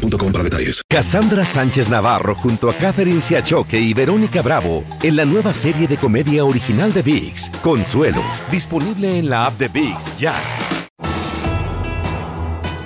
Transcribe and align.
para 0.00 0.44
detalles. 0.44 0.82
Cassandra 0.88 1.44
Sánchez 1.44 1.88
Navarro 1.90 2.34
junto 2.34 2.70
a 2.70 2.74
Catherine 2.74 3.20
Siachoque 3.20 3.78
y 3.78 3.94
Verónica 3.94 4.42
Bravo 4.42 4.84
en 5.02 5.16
la 5.16 5.24
nueva 5.24 5.54
serie 5.54 5.86
de 5.86 5.96
comedia 5.96 6.44
original 6.44 6.92
de 6.92 7.02
VIX, 7.02 7.50
Consuelo, 7.62 8.22
disponible 8.50 9.18
en 9.18 9.28
la 9.28 9.46
app 9.46 9.58
de 9.58 9.68
VIX 9.68 10.18
ya. 10.18 10.34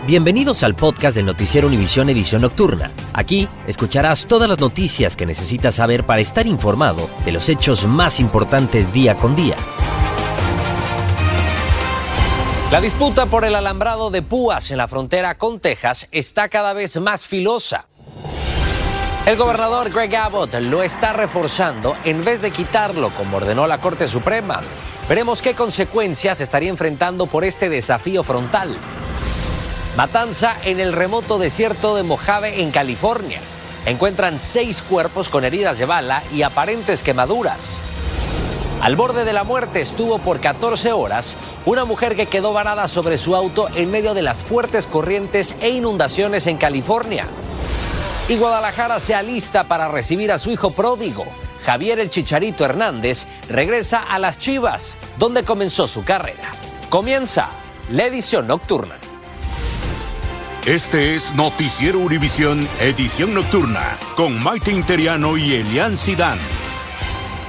Bienvenidos 0.06 0.62
al 0.62 0.74
podcast 0.74 1.16
del 1.16 1.24
noticiero 1.24 1.66
Univisión 1.66 2.10
Edición 2.10 2.42
Nocturna. 2.42 2.90
Aquí 3.14 3.48
escucharás 3.66 4.26
todas 4.26 4.50
las 4.50 4.60
noticias 4.60 5.16
que 5.16 5.24
necesitas 5.24 5.76
saber 5.76 6.04
para 6.04 6.20
estar 6.20 6.46
informado 6.46 7.08
de 7.24 7.32
los 7.32 7.48
hechos 7.48 7.86
más 7.86 8.20
importantes 8.20 8.92
día 8.92 9.14
con 9.14 9.34
día. 9.34 9.56
La 12.70 12.80
disputa 12.80 13.26
por 13.26 13.44
el 13.44 13.54
alambrado 13.54 14.10
de 14.10 14.22
púas 14.22 14.70
en 14.70 14.78
la 14.78 14.88
frontera 14.88 15.36
con 15.36 15.60
Texas 15.60 16.08
está 16.10 16.48
cada 16.48 16.72
vez 16.72 16.98
más 16.98 17.24
filosa. 17.24 17.86
El 19.26 19.36
gobernador 19.36 19.90
Greg 19.90 20.16
Abbott 20.16 20.54
lo 20.54 20.82
está 20.82 21.12
reforzando 21.12 21.96
en 22.04 22.24
vez 22.24 22.42
de 22.42 22.50
quitarlo 22.50 23.10
como 23.10 23.36
ordenó 23.36 23.66
la 23.66 23.80
Corte 23.80 24.08
Suprema. 24.08 24.60
Veremos 25.08 25.40
qué 25.40 25.54
consecuencias 25.54 26.40
estaría 26.40 26.70
enfrentando 26.70 27.26
por 27.26 27.44
este 27.44 27.68
desafío 27.68 28.24
frontal. 28.24 28.76
Matanza 29.96 30.56
en 30.64 30.80
el 30.80 30.92
remoto 30.92 31.38
desierto 31.38 31.94
de 31.94 32.02
Mojave, 32.02 32.62
en 32.62 32.70
California. 32.70 33.40
Encuentran 33.86 34.38
seis 34.38 34.82
cuerpos 34.82 35.28
con 35.28 35.44
heridas 35.44 35.78
de 35.78 35.84
bala 35.84 36.24
y 36.32 36.42
aparentes 36.42 37.02
quemaduras. 37.02 37.80
Al 38.84 38.96
borde 38.96 39.24
de 39.24 39.32
la 39.32 39.44
muerte 39.44 39.80
estuvo 39.80 40.18
por 40.18 40.40
14 40.40 40.92
horas 40.92 41.36
una 41.64 41.86
mujer 41.86 42.16
que 42.16 42.26
quedó 42.26 42.52
varada 42.52 42.86
sobre 42.86 43.16
su 43.16 43.34
auto 43.34 43.66
en 43.74 43.90
medio 43.90 44.12
de 44.12 44.20
las 44.20 44.42
fuertes 44.42 44.86
corrientes 44.86 45.56
e 45.62 45.70
inundaciones 45.70 46.46
en 46.46 46.58
California. 46.58 47.26
Y 48.28 48.36
Guadalajara 48.36 49.00
se 49.00 49.14
alista 49.14 49.64
para 49.64 49.88
recibir 49.88 50.30
a 50.30 50.38
su 50.38 50.50
hijo 50.50 50.70
pródigo. 50.70 51.24
Javier 51.64 51.98
el 51.98 52.10
Chicharito 52.10 52.66
Hernández 52.66 53.24
regresa 53.48 54.02
a 54.02 54.18
las 54.18 54.38
Chivas, 54.38 54.98
donde 55.18 55.44
comenzó 55.44 55.88
su 55.88 56.04
carrera. 56.04 56.52
Comienza 56.90 57.48
la 57.90 58.04
edición 58.04 58.46
nocturna. 58.46 58.96
Este 60.66 61.14
es 61.14 61.34
Noticiero 61.34 62.00
Univisión, 62.00 62.68
edición 62.80 63.32
nocturna, 63.32 63.96
con 64.14 64.38
Maite 64.42 64.72
Interiano 64.72 65.38
y 65.38 65.54
Elian 65.54 65.96
Sidán. 65.96 66.38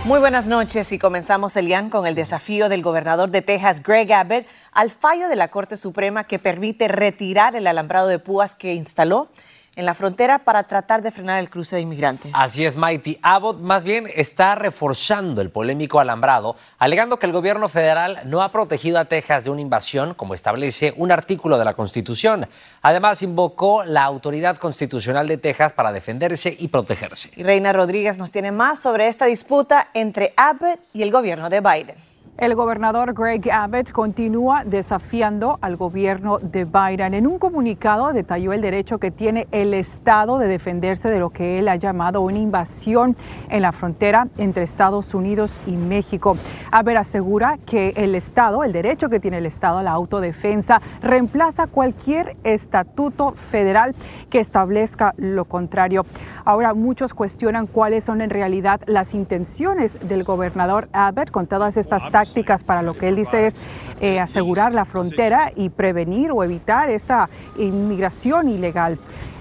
Muy 0.05 0.19
buenas 0.19 0.45
noches 0.45 0.91
y 0.91 0.99
comenzamos, 0.99 1.57
Elian, 1.57 1.89
con 1.89 2.05
el 2.05 2.13
desafío 2.13 2.69
del 2.69 2.83
gobernador 2.83 3.31
de 3.31 3.41
Texas, 3.41 3.81
Greg 3.81 4.13
Abbott, 4.13 4.45
al 4.71 4.91
fallo 4.91 5.27
de 5.29 5.35
la 5.35 5.47
Corte 5.47 5.77
Suprema 5.77 6.25
que 6.25 6.37
permite 6.37 6.87
retirar 6.87 7.55
el 7.55 7.65
alambrado 7.65 8.07
de 8.07 8.19
púas 8.19 8.53
que 8.53 8.75
instaló 8.75 9.29
en 9.75 9.85
la 9.85 9.93
frontera 9.93 10.39
para 10.39 10.63
tratar 10.63 11.01
de 11.01 11.11
frenar 11.11 11.39
el 11.39 11.49
cruce 11.49 11.75
de 11.75 11.81
inmigrantes. 11.81 12.31
Así 12.33 12.65
es, 12.65 12.77
Mighty. 12.77 13.19
Abbott 13.21 13.59
más 13.59 13.83
bien 13.83 14.07
está 14.15 14.55
reforzando 14.55 15.41
el 15.41 15.49
polémico 15.49 15.99
alambrado, 15.99 16.55
alegando 16.79 17.19
que 17.19 17.25
el 17.25 17.31
gobierno 17.31 17.69
federal 17.69 18.19
no 18.25 18.41
ha 18.41 18.49
protegido 18.49 18.99
a 18.99 19.05
Texas 19.05 19.43
de 19.43 19.49
una 19.49 19.61
invasión, 19.61 20.13
como 20.13 20.33
establece 20.33 20.93
un 20.97 21.11
artículo 21.11 21.57
de 21.57 21.65
la 21.65 21.73
Constitución. 21.73 22.47
Además, 22.81 23.21
invocó 23.21 23.83
la 23.83 24.03
autoridad 24.03 24.57
constitucional 24.57 25.27
de 25.27 25.37
Texas 25.37 25.73
para 25.73 25.91
defenderse 25.91 26.55
y 26.57 26.67
protegerse. 26.69 27.31
Y 27.35 27.43
Reina 27.43 27.73
Rodríguez 27.73 28.17
nos 28.17 28.31
tiene 28.31 28.51
más 28.51 28.79
sobre 28.79 29.07
esta 29.07 29.25
disputa 29.25 29.89
entre 29.93 30.33
Abbott 30.37 30.79
y 30.93 31.01
el 31.01 31.11
gobierno 31.11 31.49
de 31.49 31.61
Biden. 31.61 32.14
El 32.37 32.53
gobernador 32.53 33.13
Greg 33.13 33.49
Abbott 33.49 33.93
continúa 33.93 34.65
desafiando 34.65 35.57
al 35.61 35.77
gobierno 35.77 36.37
de 36.39 36.65
Biden. 36.65 37.13
En 37.13 37.27
un 37.27 37.39
comunicado 37.39 38.11
detalló 38.11 38.51
el 38.51 38.59
derecho 38.59 38.97
que 38.97 39.09
tiene 39.09 39.47
el 39.53 39.73
Estado 39.73 40.37
de 40.37 40.49
defenderse 40.49 41.09
de 41.09 41.19
lo 41.19 41.29
que 41.29 41.59
él 41.59 41.69
ha 41.69 41.77
llamado 41.77 42.19
una 42.19 42.37
invasión 42.37 43.15
en 43.49 43.61
la 43.61 43.71
frontera 43.71 44.27
entre 44.37 44.63
Estados 44.63 45.13
Unidos 45.13 45.57
y 45.65 45.77
México. 45.77 46.35
Abbott 46.71 46.97
asegura 46.97 47.57
que 47.65 47.93
el 47.95 48.15
Estado, 48.15 48.65
el 48.65 48.73
derecho 48.73 49.07
que 49.07 49.21
tiene 49.21 49.37
el 49.37 49.45
Estado 49.45 49.77
a 49.77 49.83
la 49.83 49.91
autodefensa, 49.91 50.81
reemplaza 51.01 51.67
cualquier 51.67 52.35
estatuto 52.43 53.35
federal 53.49 53.95
que 54.29 54.41
establezca 54.41 55.13
lo 55.15 55.45
contrario. 55.45 56.05
Ahora 56.43 56.73
muchos 56.73 57.13
cuestionan 57.13 57.65
cuáles 57.65 58.03
son 58.03 58.19
en 58.19 58.29
realidad 58.29 58.81
las 58.87 59.13
intenciones 59.13 59.97
del 60.05 60.23
gobernador 60.23 60.89
Abbott 60.91 61.31
con 61.31 61.47
todas 61.47 61.77
estas 61.77 62.11
tácticas 62.11 62.24
para 62.65 62.81
lo 62.81 62.93
que 62.93 63.07
él 63.07 63.15
dice 63.15 63.47
es 63.47 63.65
eh, 64.01 64.19
asegurar 64.19 64.73
la 64.73 64.85
frontera 64.85 65.51
y 65.55 65.69
prevenir 65.69 66.31
o 66.31 66.43
evitar 66.43 66.89
esta 66.89 67.29
inmigración 67.57 68.49
ilegal. 68.49 68.99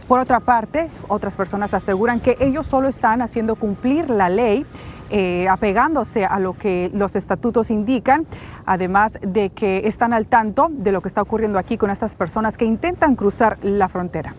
Por 0.09 0.21
otra 0.21 0.41
parte, 0.41 0.89
otras 1.09 1.35
personas 1.35 1.73
aseguran 1.73 2.21
que 2.21 2.37
ellos 2.41 2.67
solo 2.67 2.89
están 2.89 3.23
haciendo 3.23 3.57
cumplir 3.57 4.11
la 4.11 4.29
ley 4.29 4.67
eh, 5.11 5.47
apegándose 5.49 6.25
a 6.25 6.39
lo 6.39 6.55
que 6.55 6.91
los 6.95 7.15
estatutos 7.15 7.71
indican, 7.71 8.27
además 8.67 9.19
de 9.21 9.51
que 9.51 9.87
están 9.87 10.13
al 10.13 10.27
tanto 10.27 10.69
de 10.71 10.93
lo 10.93 11.03
que 11.03 11.09
está 11.09 11.23
ocurriendo 11.23 11.59
aquí 11.59 11.77
con 11.77 11.91
estas 11.91 12.15
personas 12.15 12.57
que 12.57 12.65
intentan 12.65 13.15
cruzar 13.15 13.59
la 13.63 13.89
frontera. 13.89 14.35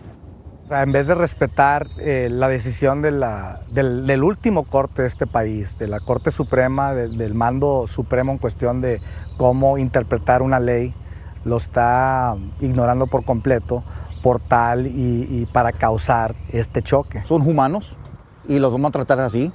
En 0.68 0.90
vez 0.90 1.06
de 1.06 1.14
respetar 1.14 1.86
eh, 1.98 2.28
la 2.28 2.48
decisión 2.48 3.00
del, 3.00 4.22
último 4.24 4.64
corte 4.64 5.02
de 5.02 5.08
este 5.08 5.26
país, 5.26 5.78
de 5.78 5.86
la 5.86 6.00
Corte 6.00 6.32
Suprema, 6.32 6.92
del 6.92 7.34
mando 7.34 7.86
supremo 7.86 8.32
en 8.32 8.38
cuestión 8.38 8.80
de 8.80 9.00
cómo 9.36 9.78
interpretar 9.78 10.42
una 10.42 10.58
ley, 10.58 10.92
lo 11.44 11.56
está 11.56 12.34
ignorando 12.60 13.06
por 13.06 13.24
completo 13.24 13.84
por 14.24 14.40
tal 14.40 14.88
y, 14.88 15.46
para 15.52 15.70
causar 15.70 16.34
este 16.48 16.82
choque. 16.82 17.24
Son 17.24 17.42
humanos 17.46 17.96
y 18.48 18.58
los 18.58 18.72
vamos 18.72 18.88
a 18.88 18.92
tratar 18.92 19.20
así. 19.20 19.52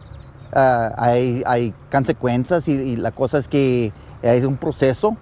Ah, 0.54 0.94
hay, 0.96 1.74
consecuencias 1.92 2.70
y, 2.70 2.96
la 2.96 3.12
cosa 3.12 3.38
es 3.38 3.50
que 3.50 3.92
hay 4.24 4.46
un 4.46 4.56
proceso 4.56 5.18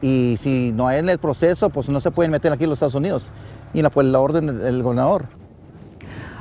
y 0.00 0.38
si 0.38 0.72
no 0.72 0.88
hay 0.88 1.00
en 1.00 1.10
el 1.10 1.18
proceso, 1.18 1.68
pues 1.68 1.86
no 1.90 2.00
se 2.00 2.10
pueden 2.10 2.32
meter 2.32 2.50
aquí 2.50 2.64
en 2.64 2.70
los 2.70 2.78
Estados 2.78 2.94
Unidos 2.94 3.30
y 3.72 3.82
la, 3.82 3.90
pues, 3.90 4.06
la 4.06 4.20
orden 4.20 4.46
del 4.58 4.82
gobernador. 4.82 5.38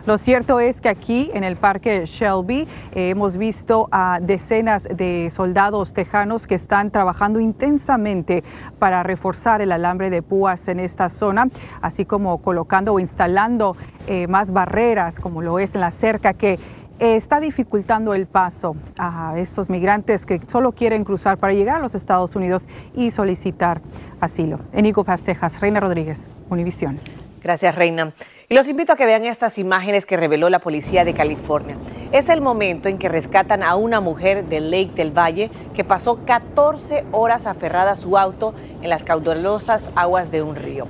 Lo 0.08 0.18
cierto 0.18 0.62
es 0.62 0.80
que 0.80 0.88
aquí 0.88 1.30
en 1.34 1.44
el 1.44 1.58
parque 1.58 2.06
Shelby 2.06 2.66
eh, 2.94 3.10
hemos 3.10 3.36
visto 3.36 3.90
a 3.92 4.20
decenas 4.22 4.88
de 4.90 5.30
soldados 5.36 5.92
tejanos 5.92 6.48
que 6.48 6.56
están 6.56 6.92
trabajando 6.92 7.42
intensamente 7.42 8.42
para 8.80 9.04
reforzar 9.04 9.60
el 9.60 9.74
alambre 9.74 10.10
de 10.10 10.22
púas 10.22 10.70
en 10.70 10.80
esta 10.80 11.10
zona, 11.10 11.50
así 11.82 12.06
como 12.06 12.38
colocando 12.38 12.94
o 12.94 13.00
instalando 13.00 13.76
eh, 14.08 14.28
más 14.28 14.54
barreras, 14.54 15.20
como 15.20 15.42
lo 15.42 15.60
es 15.60 15.76
en 15.76 15.82
la 15.82 15.92
cerca 15.92 16.34
que 16.34 16.58
está 17.00 17.40
dificultando 17.40 18.14
el 18.14 18.26
paso 18.26 18.76
a 18.98 19.36
estos 19.38 19.70
migrantes 19.70 20.26
que 20.26 20.42
solo 20.48 20.72
quieren 20.72 21.04
cruzar 21.04 21.38
para 21.38 21.54
llegar 21.54 21.78
a 21.78 21.80
los 21.80 21.96
Estados 21.96 22.36
Unidos 22.36 22.68
y 22.96 23.12
solicitar 23.12 23.82
asilo. 24.20 24.60
En 24.74 24.86
Eagle 24.86 25.04
Texas, 25.24 25.60
Reina 25.60 25.80
Rodríguez, 25.80 26.28
Univisión. 26.50 27.00
Gracias, 27.44 27.76
Reina. 27.76 28.14
Y 28.50 28.56
los 28.56 28.68
invito 28.68 28.94
a 28.94 28.96
que 28.96 29.06
vean 29.06 29.24
estas 29.24 29.58
imágenes 29.58 30.06
que 30.06 30.18
reveló 30.18 30.50
la 30.50 30.60
policía 30.60 31.06
de 31.06 31.14
California. 31.14 31.78
Es 32.12 32.30
el 32.30 32.42
momento 32.42 32.90
en 32.90 32.98
que 32.98 33.10
rescatan 33.10 33.64
a 33.64 33.76
una 33.76 34.02
mujer 34.02 34.46
de 34.46 34.60
Lake 34.60 34.92
del 34.96 35.18
Valle 35.18 35.50
que 35.74 35.84
pasó 35.84 36.26
14 36.26 37.06
horas 37.12 37.46
aferrada 37.46 37.92
a 37.92 37.96
su 37.96 38.18
auto 38.18 38.54
en 38.82 38.90
las 38.90 39.04
caudalosas 39.04 39.90
aguas 39.96 40.32
de 40.32 40.42
un 40.42 40.56
río. 40.56 40.88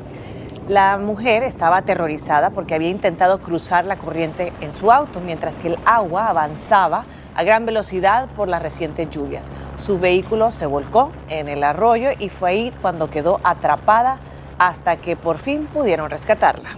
La 0.67 0.97
mujer 0.97 1.43
estaba 1.43 1.77
aterrorizada 1.77 2.49
porque 2.49 2.75
había 2.75 2.89
intentado 2.89 3.39
cruzar 3.39 3.85
la 3.85 3.95
corriente 3.95 4.51
en 4.59 4.75
su 4.75 4.91
auto 4.91 5.21
mientras 5.21 5.59
que 5.59 5.69
el 5.69 5.79
agua 5.85 6.27
avanzaba 6.27 7.05
a 7.35 7.43
gran 7.43 7.65
velocidad 7.65 8.27
por 8.35 8.49
las 8.49 8.61
recientes 8.61 9.09
lluvias. 9.09 9.49
Su 9.77 9.97
vehículo 9.97 10.51
se 10.51 10.65
volcó 10.65 11.13
en 11.29 11.47
el 11.47 11.63
arroyo 11.63 12.09
y 12.19 12.27
fue 12.27 12.49
ahí 12.49 12.73
cuando 12.81 13.09
quedó 13.09 13.39
atrapada 13.45 14.17
hasta 14.57 14.97
que 14.97 15.15
por 15.15 15.37
fin 15.37 15.67
pudieron 15.67 16.09
rescatarla. 16.09 16.71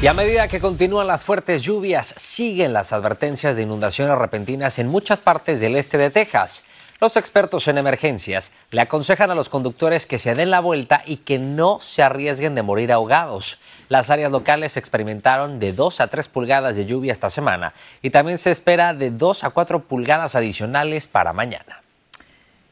Y 0.00 0.06
a 0.06 0.14
medida 0.14 0.46
que 0.46 0.60
continúan 0.60 1.08
las 1.08 1.24
fuertes 1.24 1.62
lluvias, 1.62 2.14
siguen 2.16 2.72
las 2.72 2.92
advertencias 2.92 3.56
de 3.56 3.62
inundaciones 3.62 4.16
repentinas 4.16 4.78
en 4.78 4.86
muchas 4.86 5.18
partes 5.18 5.58
del 5.58 5.74
este 5.74 5.98
de 5.98 6.10
Texas. 6.10 6.64
Los 7.04 7.18
expertos 7.18 7.68
en 7.68 7.76
emergencias 7.76 8.50
le 8.70 8.80
aconsejan 8.80 9.30
a 9.30 9.34
los 9.34 9.50
conductores 9.50 10.06
que 10.06 10.18
se 10.18 10.34
den 10.34 10.50
la 10.50 10.60
vuelta 10.60 11.02
y 11.04 11.18
que 11.18 11.38
no 11.38 11.78
se 11.78 12.02
arriesguen 12.02 12.54
de 12.54 12.62
morir 12.62 12.90
ahogados. 12.90 13.58
Las 13.90 14.08
áreas 14.08 14.32
locales 14.32 14.78
experimentaron 14.78 15.60
de 15.60 15.74
2 15.74 16.00
a 16.00 16.06
3 16.06 16.28
pulgadas 16.28 16.76
de 16.76 16.86
lluvia 16.86 17.12
esta 17.12 17.28
semana 17.28 17.74
y 18.00 18.08
también 18.08 18.38
se 18.38 18.50
espera 18.50 18.94
de 18.94 19.10
2 19.10 19.44
a 19.44 19.50
4 19.50 19.82
pulgadas 19.82 20.34
adicionales 20.34 21.06
para 21.06 21.34
mañana. 21.34 21.83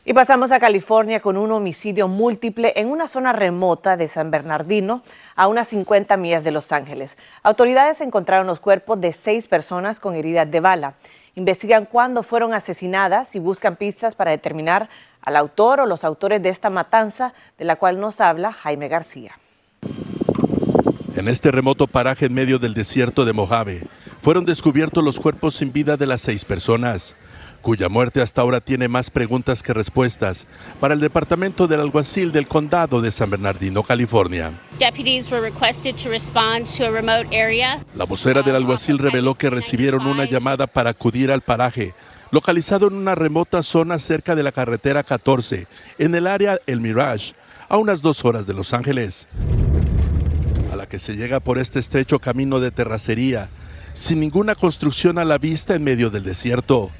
Y 0.04 0.14
pasamos 0.14 0.50
a 0.50 0.58
California 0.58 1.20
con 1.20 1.36
un 1.36 1.52
homicidio 1.52 2.08
múltiple 2.08 2.72
en 2.74 2.88
una 2.88 3.06
zona 3.06 3.32
remota 3.32 3.96
de 3.96 4.08
San 4.08 4.32
Bernardino, 4.32 5.00
a 5.36 5.46
unas 5.46 5.68
50 5.68 6.16
millas 6.16 6.42
de 6.42 6.50
Los 6.50 6.72
Ángeles. 6.72 7.16
Autoridades 7.44 8.00
encontraron 8.00 8.48
los 8.48 8.58
cuerpos 8.58 9.00
de 9.00 9.12
seis 9.12 9.46
personas 9.46 10.00
con 10.00 10.16
heridas 10.16 10.50
de 10.50 10.58
bala. 10.58 10.94
Investigan 11.36 11.86
cuándo 11.86 12.24
fueron 12.24 12.52
asesinadas 12.52 13.36
y 13.36 13.38
buscan 13.38 13.76
pistas 13.76 14.16
para 14.16 14.32
determinar 14.32 14.88
al 15.20 15.36
autor 15.36 15.78
o 15.78 15.86
los 15.86 16.02
autores 16.02 16.42
de 16.42 16.48
esta 16.48 16.68
matanza, 16.68 17.32
de 17.56 17.64
la 17.64 17.76
cual 17.76 18.00
nos 18.00 18.20
habla 18.20 18.52
Jaime 18.52 18.88
García. 18.88 19.38
En 21.14 21.28
este 21.28 21.52
remoto 21.52 21.86
paraje 21.86 22.26
en 22.26 22.34
medio 22.34 22.58
del 22.58 22.74
desierto 22.74 23.24
de 23.24 23.34
Mojave, 23.34 23.82
fueron 24.20 24.44
descubiertos 24.44 25.04
los 25.04 25.20
cuerpos 25.20 25.54
sin 25.54 25.72
vida 25.72 25.96
de 25.96 26.08
las 26.08 26.22
seis 26.22 26.44
personas 26.44 27.14
cuya 27.62 27.88
muerte 27.88 28.20
hasta 28.20 28.42
ahora 28.42 28.60
tiene 28.60 28.88
más 28.88 29.10
preguntas 29.10 29.62
que 29.62 29.72
respuestas 29.72 30.46
para 30.80 30.92
el 30.92 31.00
Departamento 31.00 31.66
del 31.66 31.80
Alguacil 31.80 32.32
del 32.32 32.48
Condado 32.48 33.00
de 33.00 33.10
San 33.10 33.30
Bernardino, 33.30 33.82
California. 33.82 34.52
La 37.94 38.04
vocera 38.04 38.42
del 38.42 38.56
alguacil 38.56 38.98
reveló 38.98 39.36
que 39.36 39.48
recibieron 39.48 40.06
una 40.06 40.24
llamada 40.24 40.66
para 40.66 40.90
acudir 40.90 41.30
al 41.30 41.40
paraje, 41.40 41.94
localizado 42.32 42.88
en 42.88 42.94
una 42.94 43.14
remota 43.14 43.62
zona 43.62 43.98
cerca 43.98 44.34
de 44.34 44.42
la 44.42 44.52
carretera 44.52 45.02
14, 45.04 45.66
en 45.98 46.14
el 46.14 46.26
área 46.26 46.58
El 46.66 46.80
Mirage, 46.80 47.34
a 47.68 47.78
unas 47.78 48.02
dos 48.02 48.24
horas 48.24 48.46
de 48.46 48.54
Los 48.54 48.74
Ángeles, 48.74 49.28
a 50.72 50.76
la 50.76 50.86
que 50.86 50.98
se 50.98 51.14
llega 51.14 51.40
por 51.40 51.58
este 51.58 51.78
estrecho 51.78 52.18
camino 52.18 52.58
de 52.58 52.70
terracería, 52.70 53.48
sin 53.92 54.20
ninguna 54.20 54.54
construcción 54.54 55.18
a 55.18 55.24
la 55.24 55.38
vista 55.38 55.74
en 55.74 55.84
medio 55.84 56.10
del 56.10 56.24
desierto. 56.24 56.90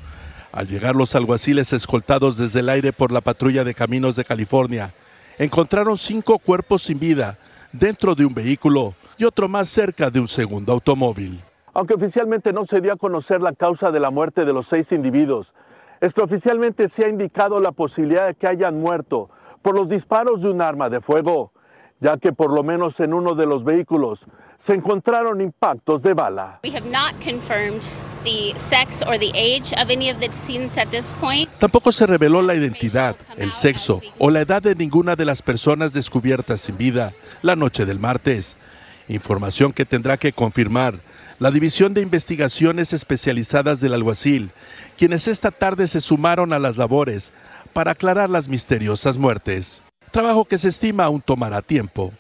Al 0.53 0.67
llegar 0.67 0.95
los 0.95 1.15
alguaciles 1.15 1.73
escoltados 1.73 2.37
desde 2.37 2.61
el 2.61 2.69
aire 2.69 2.93
por 2.93 3.11
la 3.11 3.23
patrulla 3.23 3.65
de 3.65 3.75
caminos 3.75 4.17
de 4.17 4.25
California, 4.25 4.93
encontraron 5.39 5.97
cinco 5.97 6.39
cuerpos 6.39 6.83
sin 6.83 6.99
vida 6.99 7.39
dentro 7.73 8.15
de 8.15 8.27
un 8.27 8.35
vehículo 8.35 8.95
y 9.17 9.25
otro 9.25 9.49
más 9.49 9.71
cerca 9.71 10.11
de 10.11 10.21
un 10.21 10.29
segundo 10.29 10.73
automóvil. 10.73 11.41
Aunque 11.73 11.95
oficialmente 11.95 12.53
no 12.53 12.67
se 12.67 12.83
dio 12.83 12.93
a 12.93 12.97
conocer 12.97 13.41
la 13.41 13.55
causa 13.55 13.91
de 13.91 13.99
la 13.99 14.11
muerte 14.11 14.45
de 14.45 14.53
los 14.53 14.67
seis 14.67 14.93
individuos, 14.93 15.55
extraoficialmente 16.03 16.87
se 16.91 17.07
ha 17.07 17.09
indicado 17.09 17.59
la 17.59 17.73
posibilidad 17.73 18.27
de 18.27 18.35
que 18.35 18.47
hayan 18.47 18.79
muerto 18.79 19.31
por 19.63 19.75
los 19.75 19.89
disparos 19.89 20.43
de 20.43 20.51
un 20.51 20.61
arma 20.61 20.91
de 20.91 21.01
fuego, 21.01 21.53
ya 21.99 22.19
que 22.19 22.35
por 22.35 22.53
lo 22.53 22.63
menos 22.63 23.01
en 23.01 23.15
uno 23.15 23.35
de 23.35 23.47
los 23.47 23.65
vehículos 23.65 24.27
se 24.59 24.75
encontraron 24.75 25.41
impactos 25.41 26.03
de 26.03 26.13
bala. 26.13 26.61
Tampoco 31.59 31.93
se 31.93 32.07
reveló 32.07 32.43
la 32.43 32.55
identidad, 32.55 33.17
el 33.37 33.53
sexo 33.53 34.01
o 34.19 34.31
la 34.31 34.41
edad 34.41 34.63
de 34.63 34.75
ninguna 34.75 35.17
de 35.17 35.25
las 35.25 35.43
personas 35.43 35.93
descubiertas 35.93 36.61
sin 36.61 36.77
vida 36.77 37.13
la 37.43 37.57
noche 37.57 37.85
del 37.85 37.99
martes. 37.99 38.57
Información 39.09 39.73
que 39.73 39.85
tendrá 39.85 40.17
que 40.17 40.33
confirmar 40.33 41.01
la 41.39 41.51
División 41.51 41.93
de 41.93 42.03
Investigaciones 42.03 42.93
Especializadas 42.93 43.81
del 43.81 43.95
Alguacil, 43.95 44.51
quienes 44.97 45.27
esta 45.27 45.51
tarde 45.51 45.89
se 45.89 46.01
sumaron 46.01 46.53
a 46.53 46.59
las 46.59 46.77
labores 46.77 47.33
para 47.73 47.93
aclarar 47.93 48.31
las 48.31 48.49
misteriosas 48.49 49.19
muertes. 49.19 49.83
Trabajo 50.13 50.45
que 50.45 50.59
se 50.59 50.69
estima 50.69 51.05
aún 51.05 51.21
tomará 51.21 51.63
tiempo. 51.63 52.13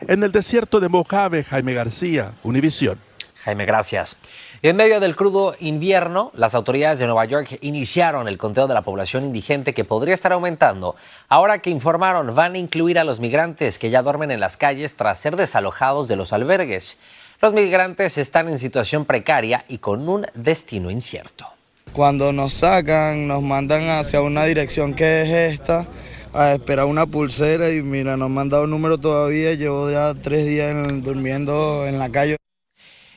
En 0.00 0.22
el 0.24 0.32
desierto 0.32 0.80
de 0.80 0.88
Mojave, 0.88 1.44
Jaime 1.44 1.74
García, 1.74 2.32
Univisión. 2.42 2.98
Jaime, 3.44 3.66
gracias. 3.66 4.16
En 4.62 4.76
medio 4.76 5.00
del 5.00 5.16
crudo 5.16 5.54
invierno, 5.60 6.32
las 6.34 6.54
autoridades 6.54 6.98
de 6.98 7.04
Nueva 7.04 7.26
York 7.26 7.58
iniciaron 7.60 8.26
el 8.26 8.38
conteo 8.38 8.66
de 8.66 8.72
la 8.72 8.80
población 8.80 9.22
indigente 9.22 9.74
que 9.74 9.84
podría 9.84 10.14
estar 10.14 10.32
aumentando. 10.32 10.96
Ahora 11.28 11.58
que 11.58 11.68
informaron, 11.68 12.34
van 12.34 12.54
a 12.54 12.58
incluir 12.58 12.98
a 12.98 13.04
los 13.04 13.20
migrantes 13.20 13.78
que 13.78 13.90
ya 13.90 14.00
duermen 14.00 14.30
en 14.30 14.40
las 14.40 14.56
calles 14.56 14.96
tras 14.96 15.20
ser 15.20 15.36
desalojados 15.36 16.08
de 16.08 16.16
los 16.16 16.32
albergues. 16.32 16.98
Los 17.42 17.52
migrantes 17.52 18.16
están 18.16 18.48
en 18.48 18.58
situación 18.58 19.04
precaria 19.04 19.66
y 19.68 19.76
con 19.76 20.08
un 20.08 20.26
destino 20.32 20.90
incierto. 20.90 21.46
Cuando 21.92 22.32
nos 22.32 22.54
sacan, 22.54 23.28
nos 23.28 23.42
mandan 23.42 23.90
hacia 23.90 24.22
una 24.22 24.44
dirección 24.44 24.94
que 24.94 25.20
es 25.20 25.52
esta, 25.52 25.86
a 26.32 26.54
esperar 26.54 26.86
una 26.86 27.04
pulsera 27.04 27.68
y 27.68 27.82
mira, 27.82 28.16
no 28.16 28.30
me 28.30 28.40
han 28.40 28.48
dado 28.48 28.66
número 28.66 28.96
todavía, 28.96 29.52
llevo 29.52 29.90
ya 29.90 30.14
tres 30.14 30.46
días 30.46 30.74
durmiendo 31.02 31.86
en 31.86 31.98
la 31.98 32.08
calle. 32.08 32.38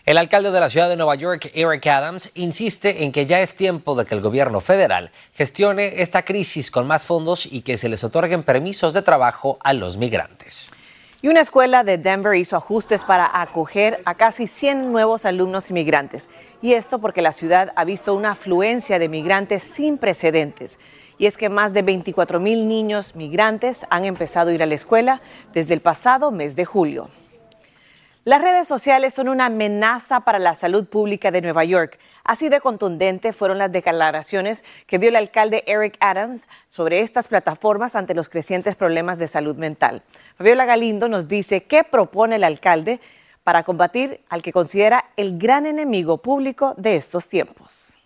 El 0.07 0.17
alcalde 0.17 0.51
de 0.51 0.59
la 0.61 0.69
ciudad 0.69 0.87
de 0.87 0.95
Nueva 0.95 1.15
York, 1.15 1.51
Eric 1.53 1.85
Adams, 1.87 2.31
insiste 2.35 3.03
en 3.03 3.11
que 3.11 3.25
ya 3.25 3.41
es 3.41 3.57
tiempo 3.57 3.93
de 3.93 4.05
que 4.05 4.15
el 4.15 4.21
gobierno 4.21 4.61
federal 4.61 5.11
gestione 5.33 6.01
esta 6.01 6.23
crisis 6.23 6.71
con 6.71 6.87
más 6.87 7.03
fondos 7.03 7.45
y 7.45 7.59
que 7.59 7.77
se 7.77 7.89
les 7.89 8.05
otorguen 8.05 8.43
permisos 8.43 8.93
de 8.93 9.01
trabajo 9.01 9.57
a 9.59 9.73
los 9.73 9.97
migrantes. 9.97 10.69
Y 11.21 11.27
una 11.27 11.41
escuela 11.41 11.83
de 11.83 11.97
Denver 11.97 12.35
hizo 12.35 12.55
ajustes 12.55 13.03
para 13.03 13.41
acoger 13.41 13.99
a 14.05 14.15
casi 14.15 14.47
100 14.47 14.93
nuevos 14.93 15.25
alumnos 15.25 15.71
inmigrantes. 15.71 16.29
Y 16.61 16.71
esto 16.71 16.99
porque 16.99 17.21
la 17.21 17.33
ciudad 17.33 17.73
ha 17.75 17.83
visto 17.83 18.15
una 18.15 18.31
afluencia 18.31 18.99
de 18.99 19.09
migrantes 19.09 19.61
sin 19.61 19.97
precedentes. 19.97 20.79
Y 21.17 21.25
es 21.25 21.35
que 21.35 21.49
más 21.49 21.73
de 21.73 21.81
24 21.81 22.39
mil 22.39 22.69
niños 22.69 23.13
migrantes 23.17 23.85
han 23.89 24.05
empezado 24.05 24.51
a 24.51 24.53
ir 24.53 24.63
a 24.63 24.67
la 24.67 24.75
escuela 24.75 25.19
desde 25.53 25.73
el 25.73 25.81
pasado 25.81 26.31
mes 26.31 26.55
de 26.55 26.63
julio. 26.63 27.09
Las 28.27 28.41
redes 28.41 28.67
sociales 28.67 29.13
son 29.13 29.29
una 29.29 29.45
amenaza 29.45 30.19
para 30.19 30.37
la 30.37 30.53
salud 30.53 30.85
pública 30.85 31.31
de 31.31 31.39
Nueva 31.39 31.63
York. 31.63 31.97
Así 32.25 32.49
de 32.49 32.59
contundente 32.59 33.31
fueron 33.31 33.57
las 33.57 33.71
declaraciones 33.71 34.65
que 34.85 34.99
dio 34.99 35.07
el 35.07 35.15
alcalde 35.15 35.63
Eric 35.65 35.95
Adams 36.01 36.49
sobre 36.67 36.99
estas 36.99 37.29
plataformas 37.29 37.95
ante 37.95 38.13
los 38.13 38.27
crecientes 38.27 38.75
problemas 38.75 39.17
de 39.17 39.29
salud 39.29 39.55
mental. 39.55 40.03
Fabiola 40.37 40.65
Galindo 40.65 41.07
nos 41.07 41.29
dice 41.29 41.63
qué 41.63 41.85
propone 41.85 42.35
el 42.35 42.43
alcalde 42.43 42.99
para 43.45 43.63
combatir 43.63 44.19
al 44.27 44.41
que 44.41 44.51
considera 44.51 45.05
el 45.15 45.37
gran 45.37 45.65
enemigo 45.65 46.17
público 46.17 46.73
de 46.75 46.97
estos 46.97 47.29
tiempos. 47.29 47.97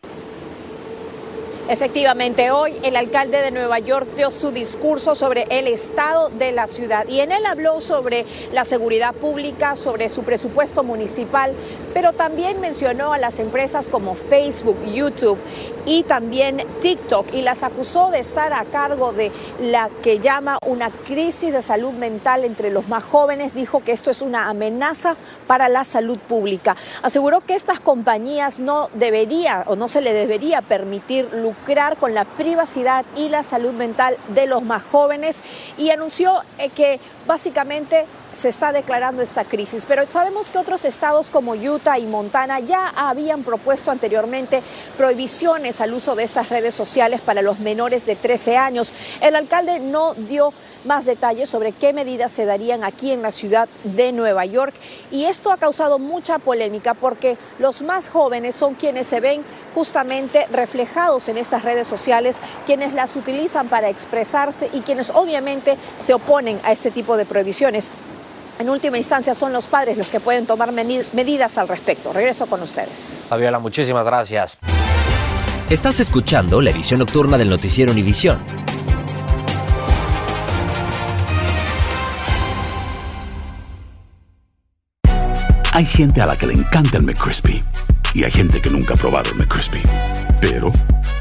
Efectivamente, 1.71 2.51
hoy 2.51 2.73
el 2.83 2.97
alcalde 2.97 3.41
de 3.41 3.49
Nueva 3.49 3.79
York 3.79 4.05
dio 4.17 4.29
su 4.29 4.51
discurso 4.51 5.15
sobre 5.15 5.45
el 5.49 5.67
estado 5.67 6.27
de 6.27 6.51
la 6.51 6.67
ciudad 6.67 7.07
y 7.07 7.21
en 7.21 7.31
él 7.31 7.45
habló 7.45 7.79
sobre 7.79 8.25
la 8.51 8.65
seguridad 8.65 9.13
pública, 9.15 9.77
sobre 9.77 10.09
su 10.09 10.23
presupuesto 10.23 10.83
municipal, 10.83 11.53
pero 11.93 12.13
también 12.13 12.61
mencionó 12.61 13.13
a 13.13 13.17
las 13.17 13.39
empresas 13.39 13.87
como 13.87 14.15
Facebook, 14.15 14.77
YouTube 14.93 15.37
y 15.85 16.03
también 16.03 16.63
TikTok 16.81 17.33
y 17.33 17.41
las 17.41 17.63
acusó 17.63 18.11
de 18.11 18.19
estar 18.19 18.53
a 18.53 18.65
cargo 18.65 19.13
de 19.13 19.31
la 19.59 19.89
que 20.03 20.19
llama 20.19 20.57
una 20.65 20.89
crisis 20.89 21.53
de 21.53 21.61
salud 21.61 21.93
mental 21.93 22.45
entre 22.45 22.71
los 22.71 22.87
más 22.87 23.03
jóvenes. 23.03 23.53
Dijo 23.53 23.83
que 23.83 23.91
esto 23.91 24.11
es 24.11 24.21
una 24.21 24.49
amenaza 24.49 25.15
para 25.47 25.69
la 25.69 25.83
salud 25.83 26.17
pública. 26.19 26.75
Aseguró 27.01 27.41
que 27.41 27.55
estas 27.55 27.79
compañías 27.79 28.59
no 28.59 28.89
debería 28.93 29.63
o 29.67 29.75
no 29.75 29.89
se 29.89 30.01
le 30.01 30.13
debería 30.13 30.61
permitir 30.61 31.29
lucrar 31.33 31.97
con 31.97 32.13
la 32.13 32.25
privacidad 32.25 33.05
y 33.15 33.29
la 33.29 33.43
salud 33.43 33.73
mental 33.73 34.17
de 34.29 34.47
los 34.47 34.63
más 34.63 34.83
jóvenes 34.83 35.41
y 35.77 35.89
anunció 35.89 36.41
eh, 36.57 36.69
que 36.69 36.99
básicamente 37.27 38.05
se 38.33 38.49
está 38.49 38.71
declarando 38.71 39.21
esta 39.21 39.43
crisis. 39.43 39.85
Pero 39.87 40.07
sabemos 40.07 40.51
que 40.51 40.57
otros 40.57 40.85
estados 40.85 41.29
como 41.29 41.53
Utah 41.53 41.99
y 41.99 42.05
Montana 42.05 42.59
ya 42.59 42.91
habían 42.95 43.43
propuesto 43.43 43.91
anteriormente 43.91 44.61
prohibiciones 44.97 45.81
al 45.81 45.93
uso 45.93 46.15
de 46.15 46.23
estas 46.23 46.49
redes 46.49 46.73
sociales 46.75 47.21
para 47.21 47.41
los 47.41 47.59
menores 47.59 48.05
de 48.05 48.15
13 48.15 48.57
años. 48.57 48.93
El 49.21 49.35
alcalde 49.35 49.79
no 49.79 50.13
dio 50.13 50.53
más 50.85 51.05
detalles 51.05 51.49
sobre 51.49 51.71
qué 51.71 51.93
medidas 51.93 52.31
se 52.31 52.45
darían 52.45 52.83
aquí 52.83 53.11
en 53.11 53.21
la 53.21 53.31
ciudad 53.31 53.69
de 53.83 54.11
Nueva 54.11 54.45
York 54.45 54.73
y 55.11 55.25
esto 55.25 55.51
ha 55.51 55.57
causado 55.57 55.99
mucha 55.99 56.39
polémica 56.39 56.93
porque 56.93 57.37
los 57.59 57.81
más 57.83 58.09
jóvenes 58.09 58.55
son 58.55 58.73
quienes 58.73 59.07
se 59.07 59.19
ven 59.19 59.43
justamente 59.75 60.47
reflejados 60.51 61.29
en 61.29 61.37
estas 61.37 61.63
redes 61.63 61.87
sociales, 61.87 62.41
quienes 62.65 62.93
las 62.93 63.15
utilizan 63.15 63.67
para 63.67 63.89
expresarse 63.89 64.69
y 64.73 64.81
quienes 64.81 65.11
obviamente 65.11 65.77
se 66.03 66.13
oponen 66.13 66.59
a 66.63 66.71
este 66.71 66.91
tipo 66.91 67.15
de 67.15 67.25
prohibiciones. 67.25 67.89
En 68.61 68.69
última 68.69 68.95
instancia 68.95 69.33
son 69.33 69.53
los 69.53 69.65
padres 69.65 69.97
los 69.97 70.07
que 70.07 70.19
pueden 70.19 70.45
tomar 70.45 70.71
medidas 70.71 71.57
al 71.57 71.67
respecto. 71.67 72.13
Regreso 72.13 72.45
con 72.45 72.61
ustedes. 72.61 73.11
Fabiola, 73.27 73.57
muchísimas 73.57 74.05
gracias. 74.05 74.59
Estás 75.67 75.99
escuchando 75.99 76.61
la 76.61 76.69
edición 76.69 76.99
nocturna 76.99 77.39
del 77.39 77.49
noticiero 77.49 77.91
Univisión. 77.91 78.37
Hay 85.71 85.85
gente 85.85 86.21
a 86.21 86.27
la 86.27 86.37
que 86.37 86.45
le 86.45 86.53
encanta 86.53 86.97
el 86.97 87.03
McCrispy 87.03 87.63
y 88.13 88.25
hay 88.25 88.31
gente 88.31 88.61
que 88.61 88.69
nunca 88.69 88.93
ha 88.93 88.97
probado 88.97 89.31
el 89.31 89.37
McCrispy. 89.37 89.81
Pero 90.39 90.71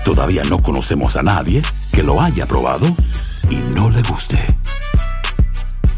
todavía 0.05 0.43
no 0.51 0.63
conocemos 0.63 1.17
a 1.17 1.23
nadie 1.23 1.63
que 1.91 2.03
lo 2.03 2.21
haya 2.21 2.45
probado 2.45 2.87
y 3.49 3.55
no 3.75 3.89
le 3.89 4.03
guste. 4.03 4.60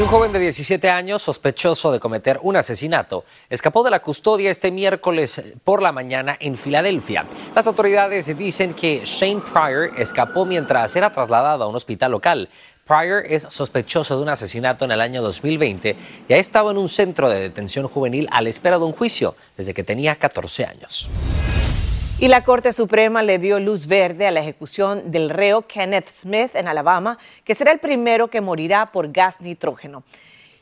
Un 0.00 0.06
joven 0.06 0.30
de 0.30 0.38
17 0.38 0.90
años, 0.90 1.22
sospechoso 1.22 1.90
de 1.90 1.98
cometer 1.98 2.38
un 2.42 2.54
asesinato, 2.54 3.24
escapó 3.50 3.82
de 3.82 3.90
la 3.90 4.00
custodia 4.00 4.48
este 4.48 4.70
miércoles 4.70 5.42
por 5.64 5.82
la 5.82 5.90
mañana 5.90 6.36
en 6.38 6.56
Filadelfia. 6.56 7.26
Las 7.52 7.66
autoridades 7.66 8.38
dicen 8.38 8.74
que 8.74 9.02
Shane 9.04 9.40
Pryor 9.40 9.98
escapó 9.98 10.44
mientras 10.44 10.94
era 10.94 11.10
trasladado 11.10 11.64
a 11.64 11.66
un 11.66 11.74
hospital 11.74 12.12
local. 12.12 12.48
Pryor 12.86 13.24
es 13.26 13.48
sospechoso 13.50 14.16
de 14.16 14.22
un 14.22 14.28
asesinato 14.28 14.84
en 14.84 14.92
el 14.92 15.00
año 15.00 15.20
2020 15.20 15.96
y 16.28 16.32
ha 16.32 16.36
estado 16.36 16.70
en 16.70 16.78
un 16.78 16.88
centro 16.88 17.28
de 17.28 17.40
detención 17.40 17.88
juvenil 17.88 18.28
a 18.30 18.40
la 18.40 18.50
espera 18.50 18.78
de 18.78 18.84
un 18.84 18.92
juicio 18.92 19.34
desde 19.56 19.74
que 19.74 19.82
tenía 19.82 20.14
14 20.14 20.64
años. 20.64 21.10
Y 22.20 22.26
la 22.26 22.42
Corte 22.42 22.72
Suprema 22.72 23.22
le 23.22 23.38
dio 23.38 23.60
luz 23.60 23.86
verde 23.86 24.26
a 24.26 24.32
la 24.32 24.40
ejecución 24.40 25.12
del 25.12 25.30
reo 25.30 25.62
Kenneth 25.68 26.08
Smith 26.08 26.56
en 26.56 26.66
Alabama, 26.66 27.16
que 27.44 27.54
será 27.54 27.70
el 27.70 27.78
primero 27.78 28.26
que 28.26 28.40
morirá 28.40 28.86
por 28.86 29.12
gas 29.12 29.40
nitrógeno. 29.40 30.02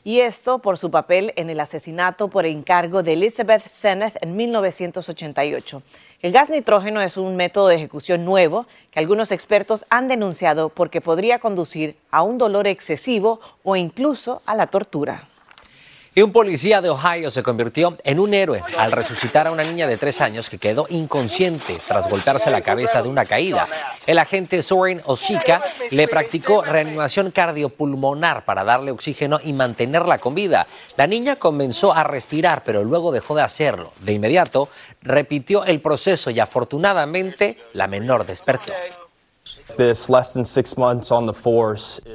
Y 0.03 0.19
esto 0.19 0.59
por 0.59 0.77
su 0.77 0.91
papel 0.91 1.33
en 1.35 1.49
el 1.49 1.59
asesinato 1.59 2.27
por 2.27 2.45
encargo 2.45 3.01
de 3.01 3.13
Elizabeth 3.13 3.65
Sennett 3.65 4.19
en 4.21 4.35
1988. 4.35 5.81
El 6.21 6.31
gas 6.31 6.51
nitrógeno 6.51 7.01
es 7.01 7.17
un 7.17 7.35
método 7.35 7.69
de 7.69 7.75
ejecución 7.77 8.23
nuevo 8.23 8.67
que 8.91 8.99
algunos 8.99 9.31
expertos 9.31 9.83
han 9.89 10.07
denunciado 10.07 10.69
porque 10.69 11.01
podría 11.01 11.39
conducir 11.39 11.95
a 12.11 12.21
un 12.21 12.37
dolor 12.37 12.67
excesivo 12.67 13.39
o 13.63 13.75
incluso 13.75 14.43
a 14.45 14.53
la 14.53 14.67
tortura. 14.67 15.23
Y 16.17 16.23
un 16.23 16.31
policía 16.31 16.81
de 16.81 16.89
Ohio 16.89 17.29
se 17.29 17.43
convirtió 17.43 17.95
en 18.03 18.19
un 18.19 18.33
héroe 18.33 18.63
al 18.75 18.91
resucitar 18.91 19.45
a 19.45 19.51
una 19.51 19.63
niña 19.63 19.85
de 19.85 19.97
tres 19.97 20.19
años 20.19 20.49
que 20.49 20.57
quedó 20.57 20.87
inconsciente 20.89 21.79
tras 21.85 22.09
golpearse 22.09 22.49
la 22.49 22.61
cabeza 22.61 23.03
de 23.03 23.07
una 23.07 23.25
caída. 23.25 23.69
El 24.07 24.17
agente 24.17 24.63
Soren 24.63 24.99
Oshika 25.05 25.61
le 25.91 26.07
practicó 26.07 26.63
reanimación 26.63 27.29
cardiopulmonar 27.29 28.45
para 28.45 28.63
darle 28.63 28.89
oxígeno 28.89 29.39
y 29.43 29.53
mantenerla 29.53 30.17
con 30.17 30.33
vida. 30.33 30.65
La 30.95 31.05
niña 31.05 31.35
comenzó 31.35 31.93
a 31.93 32.03
respirar, 32.03 32.63
pero 32.65 32.83
luego 32.83 33.11
dejó 33.11 33.35
de 33.35 33.43
hacerlo. 33.43 33.93
De 33.99 34.13
inmediato 34.13 34.69
repitió 35.03 35.65
el 35.65 35.81
proceso 35.81 36.31
y 36.31 36.39
afortunadamente 36.39 37.57
la 37.73 37.87
menor 37.87 38.25
despertó. 38.25 38.73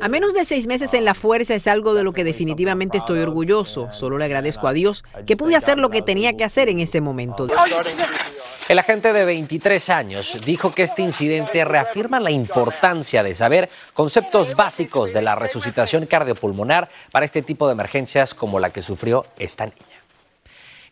A 0.01 0.09
menos 0.09 0.35
de 0.35 0.45
seis 0.45 0.67
meses 0.67 0.95
en 0.95 1.05
la 1.05 1.15
fuerza 1.15 1.55
es 1.55 1.67
algo 1.67 1.95
de 1.95 2.03
lo 2.03 2.13
que 2.13 2.25
definitivamente 2.25 2.99
estoy 2.99 3.21
orgulloso. 3.21 3.89
Solo 3.93 4.19
le 4.19 4.25
agradezco 4.25 4.67
a 4.67 4.73
Dios 4.73 5.05
que 5.27 5.37
pude 5.37 5.57
hacer 5.57 5.79
lo 5.79 5.91
que 5.91 6.03
tenía 6.03 6.37
que 6.37 6.45
hacer 6.45 6.69
en 6.69 6.81
ese 6.81 7.01
momento. 7.01 7.47
El 8.69 8.79
agente 8.79 9.13
de 9.13 9.25
23 9.25 9.91
años 9.91 10.39
dijo 10.45 10.75
que 10.75 10.83
este 10.83 11.03
incidente 11.03 11.65
reafirma 11.65 12.21
la 12.21 12.31
importancia 12.31 13.23
de 13.23 13.35
saber 13.35 13.69
conceptos 13.93 14.55
básicos 14.55 15.13
de 15.13 15.23
la 15.23 15.35
resucitación 15.35 16.07
cardiopulmonar 16.07 16.89
para 17.11 17.25
este 17.25 17.43
tipo 17.43 17.67
de 17.67 17.73
emergencias 17.73 18.35
como 18.35 18.61
la 18.61 18.71
que 18.71 18.83
sufrió 18.83 19.27
esta 19.39 19.67
niña. 19.67 20.02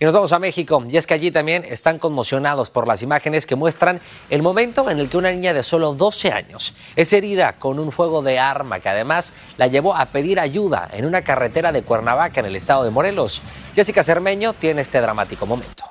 Y 0.03 0.07
nos 0.07 0.15
vamos 0.15 0.33
a 0.33 0.39
México, 0.39 0.83
y 0.89 0.97
es 0.97 1.07
que 1.07 1.13
allí 1.13 1.31
también 1.31 1.63
están 1.63 1.99
conmocionados 1.99 2.71
por 2.71 2.89
las 2.89 3.03
imágenes 3.03 3.45
que 3.45 3.55
muestran 3.55 4.01
el 4.31 4.43
momento 4.43 4.89
en 4.89 4.99
el 4.99 5.11
que 5.11 5.19
una 5.19 5.31
niña 5.31 5.53
de 5.53 5.63
solo 5.63 5.93
12 5.93 6.33
años 6.33 6.75
es 6.97 7.13
herida 7.13 7.53
con 7.59 7.79
un 7.79 7.93
fuego 7.93 8.23
de 8.23 8.39
arma 8.39 8.81
que 8.81 8.89
además 8.89 9.35
la 9.59 9.67
llevó 9.67 9.95
a 9.95 10.07
pedir 10.07 10.41
ayuda 10.41 10.89
en 10.95 11.05
una 11.05 11.21
carretera 11.21 11.71
de 11.71 11.83
Cuernavaca 11.83 12.41
en 12.41 12.47
el 12.47 12.57
estado 12.57 12.85
de 12.85 12.91
Morelos. 12.91 13.43
Jessica 13.75 14.03
Cermeño 14.03 14.55
tiene 14.55 14.81
este 14.81 15.03
dramático 15.03 15.45
momento. 15.45 15.90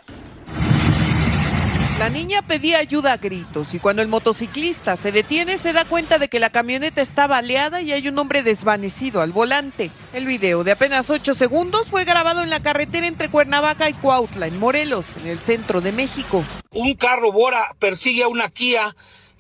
La 1.99 2.09
niña 2.09 2.41
pedía 2.41 2.77
ayuda 2.77 3.11
a 3.11 3.17
gritos 3.17 3.73
y 3.73 3.79
cuando 3.79 4.01
el 4.01 4.07
motociclista 4.07 4.95
se 4.95 5.11
detiene 5.11 5.57
se 5.57 5.73
da 5.73 5.83
cuenta 5.83 6.17
de 6.17 6.29
que 6.29 6.39
la 6.39 6.49
camioneta 6.49 7.01
está 7.01 7.27
baleada 7.27 7.81
y 7.81 7.91
hay 7.91 8.07
un 8.07 8.17
hombre 8.17 8.41
desvanecido 8.41 9.21
al 9.21 9.33
volante. 9.33 9.91
El 10.13 10.25
video 10.25 10.63
de 10.63 10.71
apenas 10.71 11.09
8 11.09 11.33
segundos 11.33 11.89
fue 11.89 12.05
grabado 12.05 12.41
en 12.41 12.49
la 12.49 12.61
carretera 12.61 13.05
entre 13.05 13.27
Cuernavaca 13.27 13.89
y 13.89 13.93
Cuautla, 13.95 14.47
en 14.47 14.57
Morelos, 14.57 15.17
en 15.17 15.27
el 15.27 15.39
centro 15.39 15.81
de 15.81 15.91
México. 15.91 16.45
Un 16.71 16.95
carro 16.95 17.33
Bora 17.33 17.75
persigue 17.79 18.23
a 18.23 18.29
una 18.29 18.47
Kia 18.47 18.95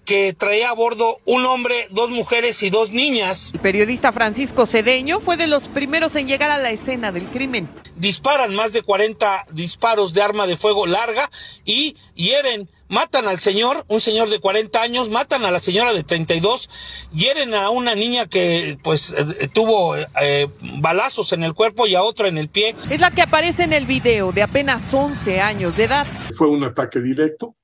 que 0.05 0.33
traía 0.33 0.69
a 0.69 0.73
bordo 0.73 1.19
un 1.25 1.45
hombre, 1.45 1.87
dos 1.91 2.09
mujeres 2.09 2.63
y 2.63 2.69
dos 2.69 2.91
niñas. 2.91 3.51
El 3.53 3.59
periodista 3.59 4.11
Francisco 4.11 4.65
Cedeño 4.65 5.19
fue 5.19 5.37
de 5.37 5.47
los 5.47 5.67
primeros 5.67 6.15
en 6.15 6.27
llegar 6.27 6.49
a 6.49 6.57
la 6.57 6.71
escena 6.71 7.11
del 7.11 7.25
crimen. 7.25 7.69
Disparan 7.95 8.55
más 8.55 8.73
de 8.73 8.81
40 8.81 9.45
disparos 9.51 10.13
de 10.13 10.21
arma 10.21 10.47
de 10.47 10.57
fuego 10.57 10.85
larga 10.85 11.29
y 11.65 11.95
hieren, 12.15 12.69
matan 12.87 13.27
al 13.27 13.39
señor, 13.39 13.85
un 13.87 14.01
señor 14.01 14.29
de 14.29 14.39
40 14.39 14.81
años, 14.81 15.09
matan 15.09 15.45
a 15.45 15.51
la 15.51 15.59
señora 15.59 15.93
de 15.93 16.03
32, 16.03 16.69
hieren 17.13 17.53
a 17.53 17.69
una 17.69 17.95
niña 17.95 18.25
que 18.27 18.77
pues 18.83 19.13
eh, 19.17 19.47
tuvo 19.53 19.95
eh, 19.95 20.47
balazos 20.79 21.33
en 21.33 21.43
el 21.43 21.53
cuerpo 21.53 21.87
y 21.87 21.95
a 21.95 22.03
otra 22.03 22.27
en 22.27 22.37
el 22.37 22.49
pie. 22.49 22.75
Es 22.89 22.99
la 22.99 23.11
que 23.11 23.21
aparece 23.21 23.63
en 23.63 23.73
el 23.73 23.85
video 23.85 24.31
de 24.31 24.43
apenas 24.43 24.93
11 24.93 25.41
años 25.41 25.77
de 25.77 25.83
edad. 25.83 26.07
Fue 26.35 26.47
un 26.47 26.63
ataque 26.63 26.99
directo 26.99 27.55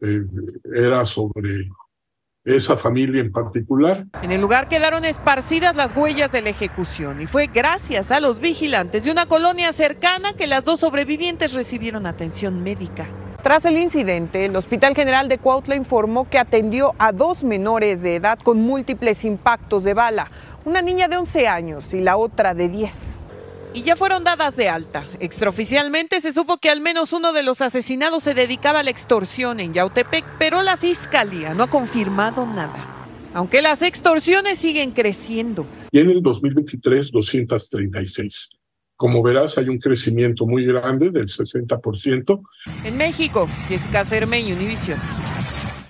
eh, 0.00 0.22
era 0.74 1.04
sobre 1.04 1.68
esa 2.44 2.76
familia 2.76 3.20
en 3.20 3.32
particular. 3.32 4.04
En 4.22 4.30
el 4.30 4.40
lugar 4.40 4.68
quedaron 4.68 5.04
esparcidas 5.04 5.76
las 5.76 5.96
huellas 5.96 6.30
de 6.30 6.42
la 6.42 6.50
ejecución 6.50 7.20
y 7.22 7.26
fue 7.26 7.46
gracias 7.46 8.10
a 8.10 8.20
los 8.20 8.38
vigilantes 8.38 9.04
de 9.04 9.10
una 9.10 9.26
colonia 9.26 9.72
cercana 9.72 10.34
que 10.34 10.46
las 10.46 10.64
dos 10.64 10.80
sobrevivientes 10.80 11.54
recibieron 11.54 12.06
atención 12.06 12.62
médica. 12.62 13.08
Tras 13.42 13.64
el 13.64 13.76
incidente, 13.76 14.46
el 14.46 14.56
Hospital 14.56 14.94
General 14.94 15.28
de 15.28 15.38
Cuautla 15.38 15.76
informó 15.76 16.28
que 16.28 16.38
atendió 16.38 16.94
a 16.98 17.12
dos 17.12 17.44
menores 17.44 18.02
de 18.02 18.16
edad 18.16 18.38
con 18.38 18.58
múltiples 18.60 19.24
impactos 19.24 19.84
de 19.84 19.94
bala, 19.94 20.30
una 20.64 20.80
niña 20.80 21.08
de 21.08 21.18
11 21.18 21.48
años 21.48 21.92
y 21.92 22.00
la 22.00 22.16
otra 22.16 22.54
de 22.54 22.68
10 22.68 23.18
y 23.74 23.82
ya 23.82 23.96
fueron 23.96 24.24
dadas 24.24 24.56
de 24.56 24.68
alta. 24.68 25.04
Extraoficialmente 25.20 26.20
se 26.20 26.32
supo 26.32 26.58
que 26.58 26.70
al 26.70 26.80
menos 26.80 27.12
uno 27.12 27.32
de 27.32 27.42
los 27.42 27.60
asesinados 27.60 28.22
se 28.22 28.32
dedicaba 28.32 28.80
a 28.80 28.82
la 28.84 28.90
extorsión 28.90 29.60
en 29.60 29.74
Yautepec, 29.74 30.24
pero 30.38 30.62
la 30.62 30.76
fiscalía 30.76 31.52
no 31.54 31.64
ha 31.64 31.66
confirmado 31.66 32.46
nada. 32.46 32.92
Aunque 33.34 33.60
las 33.60 33.82
extorsiones 33.82 34.58
siguen 34.58 34.92
creciendo. 34.92 35.66
Y 35.90 35.98
en 35.98 36.08
el 36.10 36.22
2023, 36.22 37.10
236. 37.10 38.50
Como 38.96 39.22
verás, 39.24 39.58
hay 39.58 39.68
un 39.68 39.78
crecimiento 39.78 40.46
muy 40.46 40.64
grande 40.64 41.10
del 41.10 41.26
60%. 41.26 42.42
En 42.84 42.96
México, 42.96 43.48
Jessica 43.66 44.04
Cermeño, 44.04 44.54
Univision. 44.54 44.98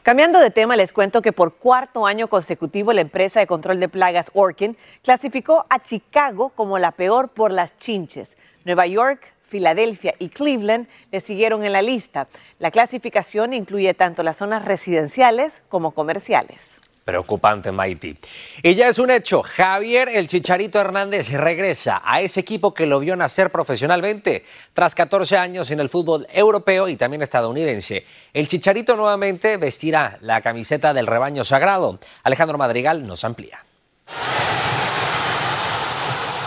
Cambiando 0.04 0.38
de 0.38 0.50
tema, 0.50 0.76
les 0.76 0.92
cuento 0.92 1.22
que 1.22 1.32
por 1.32 1.54
cuarto 1.54 2.04
año 2.04 2.28
consecutivo 2.28 2.92
la 2.92 3.00
empresa 3.00 3.40
de 3.40 3.46
control 3.46 3.80
de 3.80 3.88
plagas 3.88 4.30
Orkin 4.34 4.76
clasificó 5.02 5.64
a 5.70 5.80
Chicago 5.80 6.50
como 6.50 6.78
la 6.78 6.92
peor 6.92 7.30
por 7.30 7.50
las 7.50 7.74
chinches. 7.78 8.36
Nueva 8.66 8.86
York, 8.86 9.22
Filadelfia 9.48 10.14
y 10.18 10.28
Cleveland 10.28 10.88
le 11.10 11.22
siguieron 11.22 11.64
en 11.64 11.72
la 11.72 11.80
lista. 11.80 12.28
La 12.58 12.70
clasificación 12.70 13.54
incluye 13.54 13.94
tanto 13.94 14.22
las 14.22 14.36
zonas 14.36 14.66
residenciales 14.66 15.62
como 15.70 15.92
comerciales. 15.92 16.78
Preocupante, 17.04 17.70
Mighty. 17.70 18.16
Y 18.62 18.74
ya 18.74 18.88
es 18.88 18.98
un 18.98 19.10
hecho, 19.10 19.42
Javier 19.42 20.08
el 20.08 20.26
Chicharito 20.26 20.80
Hernández 20.80 21.30
regresa 21.32 22.00
a 22.02 22.22
ese 22.22 22.40
equipo 22.40 22.72
que 22.72 22.86
lo 22.86 22.98
vio 22.98 23.14
nacer 23.14 23.50
profesionalmente 23.50 24.42
tras 24.72 24.94
14 24.94 25.36
años 25.36 25.70
en 25.70 25.80
el 25.80 25.90
fútbol 25.90 26.26
europeo 26.32 26.88
y 26.88 26.96
también 26.96 27.20
estadounidense. 27.20 28.06
El 28.32 28.48
Chicharito 28.48 28.96
nuevamente 28.96 29.58
vestirá 29.58 30.16
la 30.22 30.40
camiseta 30.40 30.94
del 30.94 31.06
rebaño 31.06 31.44
sagrado. 31.44 31.98
Alejandro 32.22 32.56
Madrigal 32.56 33.06
nos 33.06 33.22
amplía. 33.24 33.58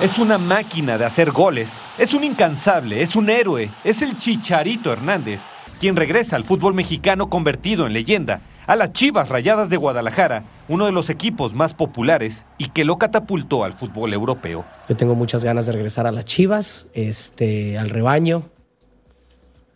Es 0.02 0.18
una 0.18 0.40
máquina 0.40 0.98
de 0.98 1.06
hacer 1.06 1.32
goles, 1.32 1.72
es 2.00 2.14
un 2.14 2.24
incansable, 2.24 3.02
es 3.02 3.16
un 3.16 3.30
héroe, 3.30 3.70
es 3.84 4.02
el 4.02 4.18
Chicharito 4.18 4.92
Hernández, 4.92 5.42
quien 5.80 5.96
regresa 5.96 6.36
al 6.36 6.44
fútbol 6.44 6.74
mexicano 6.74 7.30
convertido 7.30 7.86
en 7.86 7.94
leyenda 7.94 8.42
a 8.68 8.76
las 8.76 8.94
Chivas 8.94 9.30
Rayadas 9.30 9.70
de 9.70 9.78
Guadalajara, 9.78 10.44
uno 10.68 10.86
de 10.86 10.92
los 10.92 11.10
equipos 11.10 11.54
más 11.54 11.74
populares 11.74 12.46
y 12.58 12.70
que 12.70 12.86
lo 12.86 12.98
catapultó 12.98 13.64
al 13.64 13.74
fútbol 13.74 14.14
europeo. 14.14 14.66
Yo 14.88 14.96
tengo 14.96 15.16
muchas 15.16 15.44
ganas 15.44 15.66
de 15.66 15.72
regresar 15.72 16.06
a 16.06 16.12
las 16.12 16.26
Chivas, 16.26 16.90
este, 16.94 17.78
al 17.78 17.90
rebaño, 17.90 18.44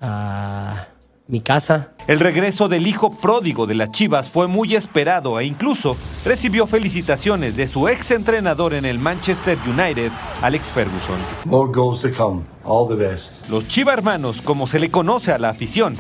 a 0.02 0.88
mi 1.28 1.40
casa. 1.40 1.94
El 2.08 2.20
regreso 2.20 2.68
del 2.68 2.86
hijo 2.86 3.18
pródigo 3.18 3.66
de 3.66 3.76
las 3.76 3.92
Chivas 3.92 4.30
fue 4.30 4.48
muy 4.48 4.76
esperado 4.76 5.40
e 5.40 5.46
incluso 5.46 5.96
recibió 6.26 6.68
felicitaciones 6.68 7.56
de 7.56 7.68
su 7.68 7.88
ex 7.88 8.12
entrenador 8.12 8.74
en 8.74 8.84
el 8.84 9.00
Manchester 9.00 9.58
United, 9.66 10.12
Alex 10.42 10.66
Ferguson. 10.66 11.18
More 11.46 11.72
goals 11.72 12.02
to 12.02 12.10
come. 12.12 12.42
All 12.66 12.88
the 12.88 12.96
best. 12.96 13.48
Los 13.50 13.68
Chiva 13.68 13.94
hermanos, 13.94 14.42
como 14.42 14.68
se 14.68 14.80
le 14.80 14.92
conoce 14.92 15.32
a 15.32 15.38
la 15.38 15.50
afición, 15.50 15.96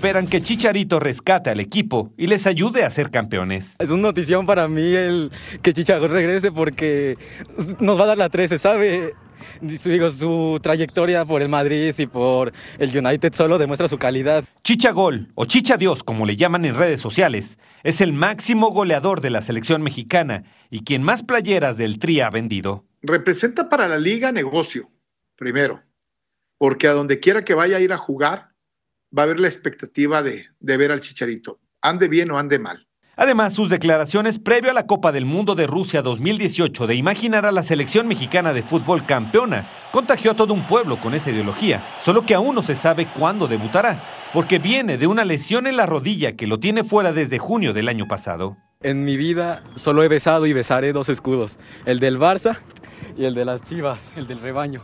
esperan 0.00 0.26
que 0.26 0.42
Chicharito 0.42 0.98
rescate 0.98 1.50
al 1.50 1.60
equipo 1.60 2.10
y 2.16 2.26
les 2.26 2.46
ayude 2.46 2.84
a 2.84 2.90
ser 2.90 3.10
campeones. 3.10 3.76
Es 3.78 3.90
una 3.90 4.04
notición 4.04 4.46
para 4.46 4.66
mí 4.66 4.94
el 4.94 5.30
que 5.60 5.74
Chicharito 5.74 6.08
regrese 6.08 6.50
porque 6.50 7.18
nos 7.80 8.00
va 8.00 8.04
a 8.04 8.06
dar 8.06 8.16
la 8.16 8.30
13, 8.30 8.58
¿sabe? 8.58 9.12
Digo, 9.60 10.10
su 10.10 10.58
trayectoria 10.62 11.26
por 11.26 11.42
el 11.42 11.50
Madrid 11.50 11.94
y 11.98 12.06
por 12.06 12.50
el 12.78 12.96
United 12.96 13.34
solo 13.34 13.58
demuestra 13.58 13.88
su 13.88 13.98
calidad. 13.98 14.42
Chicha 14.64 14.90
Gol, 14.92 15.32
o 15.34 15.44
Chicha 15.44 15.76
Dios, 15.76 16.02
como 16.02 16.24
le 16.24 16.34
llaman 16.34 16.64
en 16.64 16.76
redes 16.76 17.02
sociales, 17.02 17.58
es 17.82 18.00
el 18.00 18.14
máximo 18.14 18.70
goleador 18.70 19.20
de 19.20 19.28
la 19.28 19.42
selección 19.42 19.82
mexicana 19.82 20.44
y 20.70 20.82
quien 20.82 21.02
más 21.02 21.22
playeras 21.24 21.76
del 21.76 21.98
Tri 21.98 22.20
ha 22.20 22.30
vendido. 22.30 22.86
Representa 23.02 23.68
para 23.68 23.86
la 23.86 23.98
liga 23.98 24.32
negocio, 24.32 24.90
primero, 25.36 25.82
porque 26.56 26.88
a 26.88 26.94
donde 26.94 27.20
quiera 27.20 27.44
que 27.44 27.52
vaya 27.52 27.76
a 27.76 27.80
ir 27.80 27.92
a 27.92 27.98
jugar, 27.98 28.49
va 29.16 29.22
a 29.22 29.24
haber 29.24 29.40
la 29.40 29.48
expectativa 29.48 30.22
de, 30.22 30.46
de 30.60 30.76
ver 30.76 30.92
al 30.92 31.00
Chicharito, 31.00 31.60
ande 31.80 32.08
bien 32.08 32.30
o 32.30 32.38
ande 32.38 32.58
mal. 32.58 32.86
Además, 33.16 33.52
sus 33.52 33.68
declaraciones 33.68 34.38
previo 34.38 34.70
a 34.70 34.74
la 34.74 34.86
Copa 34.86 35.12
del 35.12 35.26
Mundo 35.26 35.54
de 35.54 35.66
Rusia 35.66 36.00
2018 36.00 36.86
de 36.86 36.94
imaginar 36.94 37.44
a 37.44 37.52
la 37.52 37.62
selección 37.62 38.08
mexicana 38.08 38.54
de 38.54 38.62
fútbol 38.62 39.04
campeona 39.04 39.68
contagió 39.92 40.30
a 40.30 40.36
todo 40.36 40.54
un 40.54 40.66
pueblo 40.66 40.98
con 40.98 41.12
esa 41.12 41.30
ideología, 41.30 41.84
solo 42.02 42.24
que 42.24 42.32
aún 42.32 42.54
no 42.54 42.62
se 42.62 42.76
sabe 42.76 43.06
cuándo 43.18 43.46
debutará, 43.46 44.02
porque 44.32 44.58
viene 44.58 44.96
de 44.96 45.06
una 45.06 45.26
lesión 45.26 45.66
en 45.66 45.76
la 45.76 45.84
rodilla 45.84 46.34
que 46.34 46.46
lo 46.46 46.60
tiene 46.60 46.82
fuera 46.82 47.12
desde 47.12 47.38
junio 47.38 47.74
del 47.74 47.88
año 47.88 48.08
pasado. 48.08 48.56
En 48.82 49.04
mi 49.04 49.18
vida 49.18 49.64
solo 49.74 50.02
he 50.02 50.08
besado 50.08 50.46
y 50.46 50.54
besaré 50.54 50.94
dos 50.94 51.10
escudos, 51.10 51.58
el 51.84 52.00
del 52.00 52.18
Barça 52.18 52.60
y 53.18 53.26
el 53.26 53.34
de 53.34 53.44
las 53.44 53.62
Chivas, 53.62 54.12
el 54.16 54.28
del 54.28 54.40
rebaño. 54.40 54.82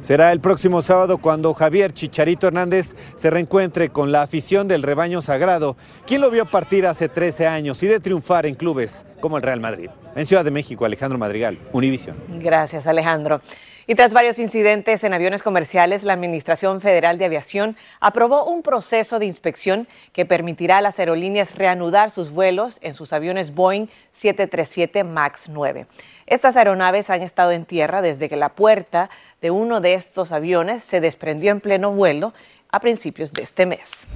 Será 0.00 0.32
el 0.32 0.40
próximo 0.40 0.80
sábado 0.80 1.18
cuando 1.18 1.52
Javier 1.52 1.92
Chicharito 1.92 2.46
Hernández 2.46 2.94
se 3.16 3.28
reencuentre 3.28 3.90
con 3.90 4.12
la 4.12 4.22
afición 4.22 4.66
del 4.66 4.82
rebaño 4.82 5.20
sagrado, 5.20 5.76
quien 6.06 6.22
lo 6.22 6.30
vio 6.30 6.46
partir 6.46 6.86
hace 6.86 7.08
13 7.08 7.46
años 7.46 7.82
y 7.82 7.86
de 7.86 8.00
triunfar 8.00 8.46
en 8.46 8.54
clubes 8.54 9.04
como 9.20 9.36
el 9.36 9.42
Real 9.42 9.60
Madrid. 9.60 9.90
En 10.16 10.24
Ciudad 10.24 10.44
de 10.44 10.50
México, 10.50 10.84
Alejandro 10.84 11.18
Madrigal, 11.18 11.58
Univisión. 11.72 12.16
Gracias, 12.40 12.86
Alejandro. 12.86 13.40
Y 13.86 13.94
tras 13.94 14.12
varios 14.12 14.38
incidentes 14.38 15.04
en 15.04 15.14
aviones 15.14 15.42
comerciales, 15.42 16.02
la 16.04 16.12
Administración 16.12 16.80
Federal 16.80 17.18
de 17.18 17.24
Aviación 17.24 17.76
aprobó 18.00 18.44
un 18.44 18.62
proceso 18.62 19.18
de 19.18 19.26
inspección 19.26 19.88
que 20.12 20.26
permitirá 20.26 20.78
a 20.78 20.80
las 20.80 20.98
aerolíneas 20.98 21.56
reanudar 21.56 22.10
sus 22.10 22.30
vuelos 22.30 22.78
en 22.82 22.94
sus 22.94 23.12
aviones 23.12 23.54
Boeing 23.54 23.86
737 24.10 25.04
MAX 25.04 25.48
9. 25.48 25.86
Estas 26.26 26.56
aeronaves 26.56 27.10
han 27.10 27.22
estado 27.22 27.52
en 27.52 27.64
tierra 27.64 28.02
desde 28.02 28.28
que 28.28 28.36
la 28.36 28.50
puerta 28.50 29.10
de 29.40 29.50
uno 29.50 29.80
de 29.80 29.94
estos 29.94 30.32
aviones 30.32 30.84
se 30.84 31.00
desprendió 31.00 31.50
en 31.50 31.60
pleno 31.60 31.90
vuelo 31.90 32.32
a 32.70 32.80
principios 32.80 33.32
de 33.32 33.42
este 33.42 33.66
mes. 33.66 34.06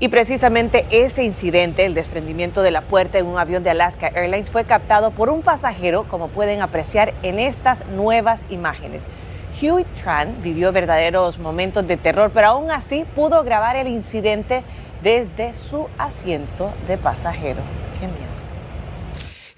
Y 0.00 0.08
precisamente 0.08 0.86
ese 0.90 1.24
incidente, 1.24 1.84
el 1.84 1.94
desprendimiento 1.94 2.62
de 2.62 2.70
la 2.70 2.82
puerta 2.82 3.18
en 3.18 3.26
un 3.26 3.38
avión 3.38 3.64
de 3.64 3.70
Alaska 3.70 4.06
Airlines, 4.14 4.48
fue 4.48 4.64
captado 4.64 5.10
por 5.10 5.28
un 5.28 5.42
pasajero, 5.42 6.04
como 6.04 6.28
pueden 6.28 6.62
apreciar 6.62 7.12
en 7.24 7.40
estas 7.40 7.84
nuevas 7.88 8.44
imágenes. 8.48 9.00
Huey 9.60 9.84
Tran 10.00 10.40
vivió 10.40 10.70
verdaderos 10.70 11.38
momentos 11.38 11.86
de 11.88 11.96
terror, 11.96 12.30
pero 12.32 12.46
aún 12.48 12.70
así 12.70 13.04
pudo 13.16 13.42
grabar 13.42 13.74
el 13.74 13.88
incidente 13.88 14.62
desde 15.02 15.56
su 15.56 15.88
asiento 15.98 16.70
de 16.86 16.96
pasajero. 16.96 17.60
Qué 17.98 18.06
miedo. 18.06 18.27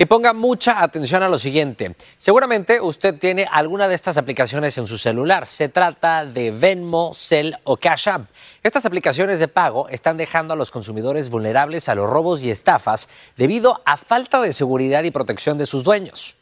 Y 0.02 0.07
ponga 0.07 0.33
mucha 0.33 0.83
atención 0.83 1.23
a 1.23 1.28
lo 1.28 1.38
siguiente. 1.38 1.95
Seguramente 2.16 2.80
usted 2.80 3.19
tiene 3.19 3.47
alguna 3.52 3.87
de 3.87 3.95
estas 3.95 4.16
aplicaciones 4.16 4.78
en 4.78 4.87
su 4.87 4.97
celular. 4.97 5.47
Se 5.47 5.69
trata 5.69 6.25
de 6.25 6.50
Venmo, 6.52 7.12
Cell 7.12 7.52
o 7.64 7.76
Cash 7.76 8.09
App. 8.09 8.23
Estas 8.62 8.87
aplicaciones 8.87 9.40
de 9.40 9.49
pago 9.49 9.90
están 9.90 10.16
dejando 10.16 10.54
a 10.54 10.57
los 10.57 10.71
consumidores 10.71 11.28
vulnerables 11.28 11.90
a 11.90 11.95
los 11.95 12.09
robos 12.09 12.42
y 12.42 12.50
estafas 12.50 13.11
debido 13.37 13.83
a 13.85 13.99
falta 13.99 14.40
de 14.40 14.54
seguridad 14.54 15.04
y 15.04 15.11
protección 15.11 15.59
de 15.59 15.66
sus 15.66 15.85
dueños. 15.85 16.38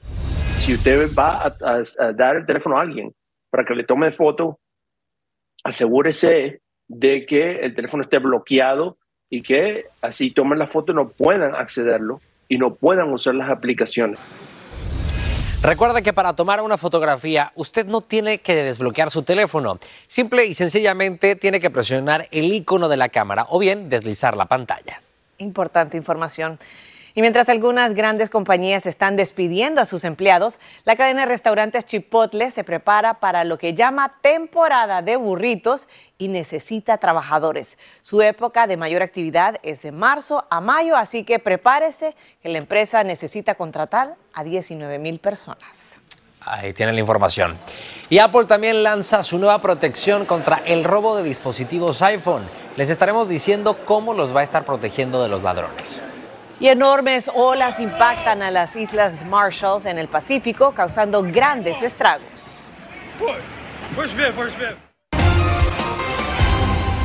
Si 0.61 0.75
usted 0.75 1.13
va 1.19 1.43
a, 1.43 1.47
a- 1.61 2.07
a 2.07 2.13
dar 2.13 2.37
el 2.37 2.47
teléfono 2.47 2.79
a 2.79 2.83
alguien 2.83 3.13
para 3.51 3.65
que 3.65 3.75
le 3.75 3.83
tome 3.83 4.13
foto, 4.13 4.61
asegúrese 5.65 6.61
de 6.87 7.27
que 7.27 7.59
el 7.65 7.75
teléfono 7.75 8.05
esté 8.05 8.19
bloqueado 8.21 8.99
y 9.29 9.43
que 9.43 9.87
así 10.01 10.31
tomen 10.31 10.61
la 10.61 10.69
foto 10.69 10.93
no 10.93 11.09
puedan 11.09 11.57
accederlo 11.57 12.21
y 12.49 12.59
no 12.59 12.75
puedan 12.75 13.13
usar 13.13 13.35
las 13.35 13.51
aplicaciones. 13.51 14.19
Recuerda 15.61 16.03
que 16.03 16.13
para 16.13 16.35
tomar 16.35 16.63
una 16.63 16.79
fotografía 16.79 17.51
usted 17.57 17.87
no 17.87 18.01
tiene 18.01 18.39
que 18.39 18.55
desbloquear 18.55 19.11
su 19.11 19.25
teléfono. 19.25 19.79
Simple 20.07 20.47
y 20.47 20.55
sencillamente 20.55 21.35
tiene 21.35 21.59
que 21.59 21.69
presionar 21.69 22.29
el 22.31 22.53
icono 22.53 22.89
de 22.89 22.97
la 22.97 23.09
cámara 23.09 23.47
o 23.49 23.59
bien 23.59 23.89
deslizar 23.89 24.37
la 24.37 24.47
pantalla. 24.47 25.03
Importante 25.39 25.97
información. 25.97 26.61
Y 27.19 27.21
mientras 27.21 27.49
algunas 27.49 27.95
grandes 27.95 28.31
compañías 28.31 28.87
están 28.87 29.17
despidiendo 29.17 29.81
a 29.81 29.87
sus 29.87 30.05
empleados, 30.05 30.61
la 30.85 30.95
cadena 30.95 31.23
de 31.23 31.27
restaurantes 31.27 31.85
Chipotle 31.85 32.53
se 32.53 32.63
prepara 32.63 33.15
para 33.15 33.43
lo 33.43 33.59
que 33.59 33.75
llama 33.75 34.13
temporada 34.23 35.03
de 35.03 35.17
burritos 35.17 35.89
y 36.17 36.29
necesita 36.29 36.99
trabajadores. 36.99 37.77
Su 38.03 38.23
época 38.23 38.69
de 38.69 38.77
mayor 38.77 39.03
actividad 39.03 39.57
es 39.65 39.83
de 39.83 39.91
marzo 39.91 40.47
a 40.49 40.61
mayo, 40.61 40.97
así 40.97 41.25
que 41.25 41.41
prepárese 41.41 42.15
que 42.41 42.51
la 42.51 42.59
empresa 42.59 43.03
necesita 43.03 43.57
contratar 43.57 44.15
a 44.33 44.45
19 44.45 45.01
mil 45.01 45.19
personas. 45.19 45.97
Ahí 46.43 46.73
tienen 46.73 46.95
la 46.95 47.01
información. 47.01 47.57
Y 48.11 48.21
Apple 48.21 48.45
también 48.45 48.85
lanza 48.85 49.25
su 49.25 49.39
nueva 49.39 49.61
protección 49.61 50.25
contra 50.25 50.63
el 50.67 50.85
robo 50.85 51.17
de 51.17 51.25
dispositivos 51.25 52.01
iPhone. 52.01 52.49
Les 52.77 52.89
estaremos 52.91 53.29
diciendo 53.29 53.77
cómo 53.85 54.15
los 54.15 54.33
va 54.33 54.43
a 54.43 54.45
estar 54.45 54.65
protegiendo 54.65 55.21
de 55.21 55.29
los 55.29 55.43
ladrones. 55.43 56.01
Y 56.61 56.67
enormes 56.69 57.31
olas 57.33 57.79
impactan 57.79 58.43
a 58.43 58.51
las 58.51 58.75
islas 58.75 59.15
Marshalls 59.27 59.87
en 59.87 59.97
el 59.97 60.09
Pacífico, 60.09 60.73
causando 60.73 61.23
grandes 61.23 61.81
estragos. 61.83 62.27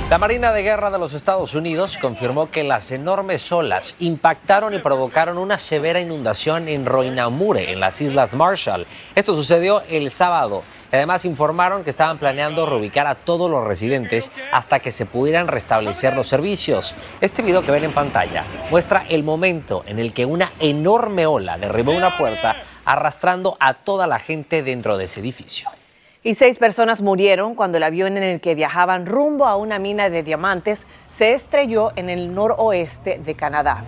La 0.10 0.18
Marina 0.18 0.52
de 0.52 0.63
Guerra 0.63 0.92
de 0.92 1.00
los 1.00 1.13
Estados 1.13 1.56
Unidos 1.56 1.98
confirmó 2.00 2.50
que 2.50 2.63
las 2.63 2.92
enormes 2.92 3.52
olas 3.52 3.96
impactaron 4.00 4.74
y 4.74 4.80
provocaron 4.80 5.38
una 5.38 5.58
severa 5.58 6.00
inundación 6.00 6.68
en 6.68 6.86
Roinamure, 6.86 7.72
en 7.72 7.80
las 7.80 8.02
Islas 8.02 8.34
Marshall. 8.34 8.86
Esto 9.16 9.36
sucedió 9.36 9.82
el 9.89 10.12
sábado. 10.12 10.63
Además 10.94 11.26
informaron 11.26 11.84
que 11.84 11.90
estaban 11.90 12.20
planeando 12.20 12.68
reubicar 12.68 13.08
a 13.08 13.16
todos 13.16 13.50
los 13.50 13.66
residentes 13.66 14.32
hasta 14.52 14.80
que 14.80 14.92
se 14.92 15.08
pudieran 15.08 15.48
restablecer 15.48 16.16
los 16.16 16.28
servicios. 16.28 16.94
Este 17.20 17.42
video 17.42 17.64
que 17.64 17.72
ven 17.72 17.84
en 17.84 17.92
pantalla 17.92 18.44
muestra 18.70 19.04
el 19.10 19.24
momento 19.24 19.84
en 19.88 19.98
el 19.98 20.14
que 20.14 20.28
una 20.28 20.52
enorme 20.60 21.26
ola 21.26 21.58
derribó 21.58 21.94
una 21.94 22.16
puerta 22.16 22.58
arrastrando 22.86 23.58
a 23.60 23.74
toda 23.74 24.06
la 24.06 24.20
gente 24.20 24.62
dentro 24.62 24.96
de 25.00 25.06
ese 25.06 25.22
edificio. 25.22 25.68
Y 26.22 26.36
seis 26.36 26.60
personas 26.60 27.02
murieron 27.02 27.56
cuando 27.56 27.78
el 27.78 27.84
avión 27.84 28.16
en 28.16 28.24
el 28.24 28.40
que 28.40 28.54
viajaban 28.54 29.08
rumbo 29.08 29.48
a 29.48 29.56
una 29.56 29.80
mina 29.80 30.12
de 30.12 30.22
diamantes 30.22 30.86
se 31.12 31.34
estrelló 31.34 31.92
en 31.96 32.12
el 32.12 32.36
noroeste 32.36 33.18
de 33.18 33.34
Canadá. 33.34 33.84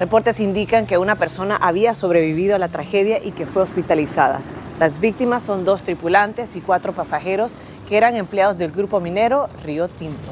Reportes 0.00 0.40
indican 0.40 0.88
que 0.88 0.98
una 0.98 1.14
persona 1.14 1.56
había 1.56 1.94
sobrevivido 1.94 2.56
a 2.56 2.58
la 2.58 2.68
tragedia 2.68 3.20
y 3.22 3.30
que 3.30 3.46
fue 3.46 3.62
hospitalizada. 3.62 4.40
Las 4.78 5.00
víctimas 5.00 5.42
son 5.42 5.64
dos 5.64 5.82
tripulantes 5.82 6.54
y 6.54 6.60
cuatro 6.60 6.92
pasajeros 6.92 7.52
que 7.88 7.96
eran 7.96 8.16
empleados 8.16 8.58
del 8.58 8.70
grupo 8.70 9.00
minero 9.00 9.48
Río 9.64 9.88
Tinto. 9.88 10.30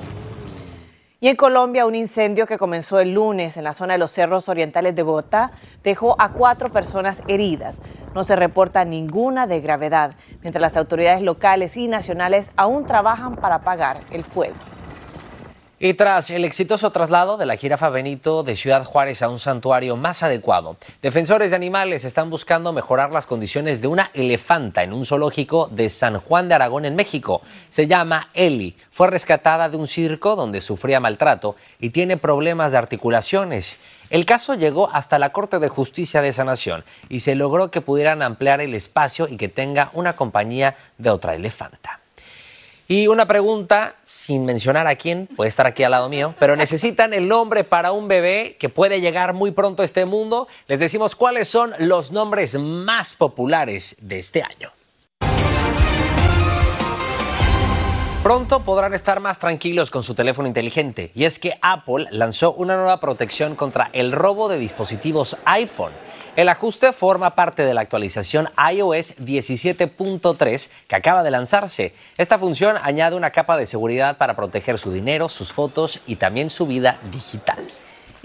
Y 1.19 1.27
en 1.27 1.35
Colombia, 1.35 1.85
un 1.85 1.97
incendio 1.97 2.47
que 2.47 2.57
comenzó 2.57 3.01
el 3.01 3.13
lunes 3.13 3.57
en 3.57 3.65
la 3.65 3.73
zona 3.73 3.95
de 3.95 3.99
los 3.99 4.13
cerros 4.13 4.49
orientales 4.49 4.95
de 4.95 5.03
Bogotá 5.03 5.51
dejó 5.83 6.15
a 6.21 6.31
cuatro 6.31 6.71
personas 6.71 7.23
heridas. 7.27 7.83
No 8.15 8.23
se 8.23 8.37
reporta 8.37 8.85
ninguna 8.85 9.49
de 9.49 9.61
gravedad, 9.61 10.15
mientras 10.43 10.61
las 10.61 10.77
autoridades 10.77 11.23
locales 11.23 11.77
y 11.77 11.89
nacionales 11.89 12.53
aún 12.57 12.87
trabajan 12.87 13.35
para 13.35 13.57
apagar 13.57 14.03
el 14.13 14.23
fuego. 14.23 14.55
Y 15.79 15.93
tras 15.93 16.31
el 16.31 16.47
exitoso 16.47 16.91
traslado 16.91 17.37
de 17.37 17.45
la 17.45 17.59
jirafa 17.59 17.91
Benito 17.91 18.43
de 18.43 18.57
Ciudad 18.57 18.83
Juárez 18.83 19.21
a 19.21 19.29
un 19.29 19.39
santuario 19.39 19.95
más 19.95 20.23
adecuado, 20.23 20.79
defensores 21.03 21.51
de 21.51 21.57
animales 21.57 22.05
están 22.05 22.31
buscando 22.31 22.73
mejorar 22.73 23.13
las 23.13 23.27
condiciones 23.27 23.83
de 23.83 23.89
una 23.89 24.11
elefanta 24.15 24.85
en 24.85 24.95
un 24.95 25.05
zoológico 25.05 25.69
de 25.71 25.91
San 25.91 26.19
Juan 26.19 26.49
de 26.49 26.55
Aragón 26.55 26.87
en 26.87 26.97
México. 26.97 27.43
Se 27.69 27.87
llama 27.87 28.31
Eli. 28.33 28.75
Fue 28.91 29.09
rescatada 29.09 29.69
de 29.69 29.77
un 29.77 29.87
circo 29.87 30.35
donde 30.35 30.63
sufría 30.63 30.99
maltrato 30.99 31.57
y 31.79 31.91
tiene 31.91 32.17
problemas 32.17 32.73
de 32.73 32.79
articulaciones. 32.79 33.79
El 34.09 34.25
caso 34.25 34.55
llegó 34.55 34.89
hasta 34.95 35.19
la 35.19 35.33
Corte 35.33 35.59
de 35.59 35.69
Justicia 35.69 36.23
de 36.23 36.29
esa 36.29 36.45
nación 36.45 36.85
y 37.11 37.21
se 37.21 37.35
logró 37.35 37.71
que 37.71 37.83
pudieran 37.83 38.23
ampliar 38.23 38.63
el 38.63 38.73
espacio 38.73 39.29
y 39.29 39.37
que 39.37 39.51
tenga 39.51 39.91
una 39.93 40.15
compañía 40.17 40.75
de 40.97 41.11
otra 41.11 41.35
elefanta. 41.35 42.01
Y 42.89 43.09
una 43.09 43.27
pregunta, 43.27 43.97
sin 44.05 44.45
mencionar 44.45 44.87
a 44.87 44.95
quién, 44.95 45.27
puede 45.35 45.49
estar 45.49 45.67
aquí 45.67 45.83
al 45.83 45.91
lado 45.91 46.09
mío, 46.09 46.35
pero 46.39 46.55
necesitan 46.55 47.13
el 47.15 47.27
nombre 47.27 47.65
para 47.65 47.91
un 47.91 48.07
bebé 48.07 48.57
que 48.61 48.69
puede 48.69 49.01
llegar 49.01 49.33
muy 49.33 49.51
pronto 49.51 49.83
a 49.83 49.85
este 49.85 50.05
mundo. 50.05 50.47
Les 50.69 50.79
decimos 50.79 51.17
cuáles 51.17 51.49
son 51.49 51.75
los 51.79 52.13
nombres 52.13 52.57
más 52.57 53.17
populares 53.17 53.97
de 54.01 54.21
este 54.21 54.43
año. 54.43 54.76
Pronto 58.27 58.65
podrán 58.65 58.93
estar 58.93 59.21
más 59.21 59.39
tranquilos 59.39 59.93
con 59.93 60.03
su 60.03 60.17
teléfono 60.17 60.49
inteligente 60.49 61.13
y 61.15 61.27
es 61.27 61.39
que 61.39 61.57
Apple 61.63 62.07
lanzó 62.11 62.53
una 62.55 62.75
nueva 62.75 62.99
protección 62.99 63.55
contra 63.55 63.89
el 63.93 64.11
robo 64.11 64.49
de 64.49 64.59
dispositivos 64.59 65.37
iPhone. 65.45 65.93
El 66.35 66.49
ajuste 66.49 66.93
forma 66.93 67.37
parte 67.37 67.65
de 67.65 67.73
la 67.73 67.83
actualización 67.83 68.49
iOS 68.73 69.19
17.3 69.19 70.71
que 70.89 70.97
acaba 70.97 71.23
de 71.23 71.31
lanzarse. 71.31 71.95
Esta 72.19 72.37
función 72.37 72.77
añade 72.83 73.15
una 73.15 73.31
capa 73.31 73.57
de 73.57 73.65
seguridad 73.65 74.19
para 74.19 74.35
proteger 74.35 74.81
su 74.81 74.91
dinero, 74.91 75.29
sus 75.29 75.53
fotos 75.53 76.01
y 76.09 76.17
también 76.17 76.51
su 76.51 76.67
vida 76.67 76.99
digital. 77.13 77.65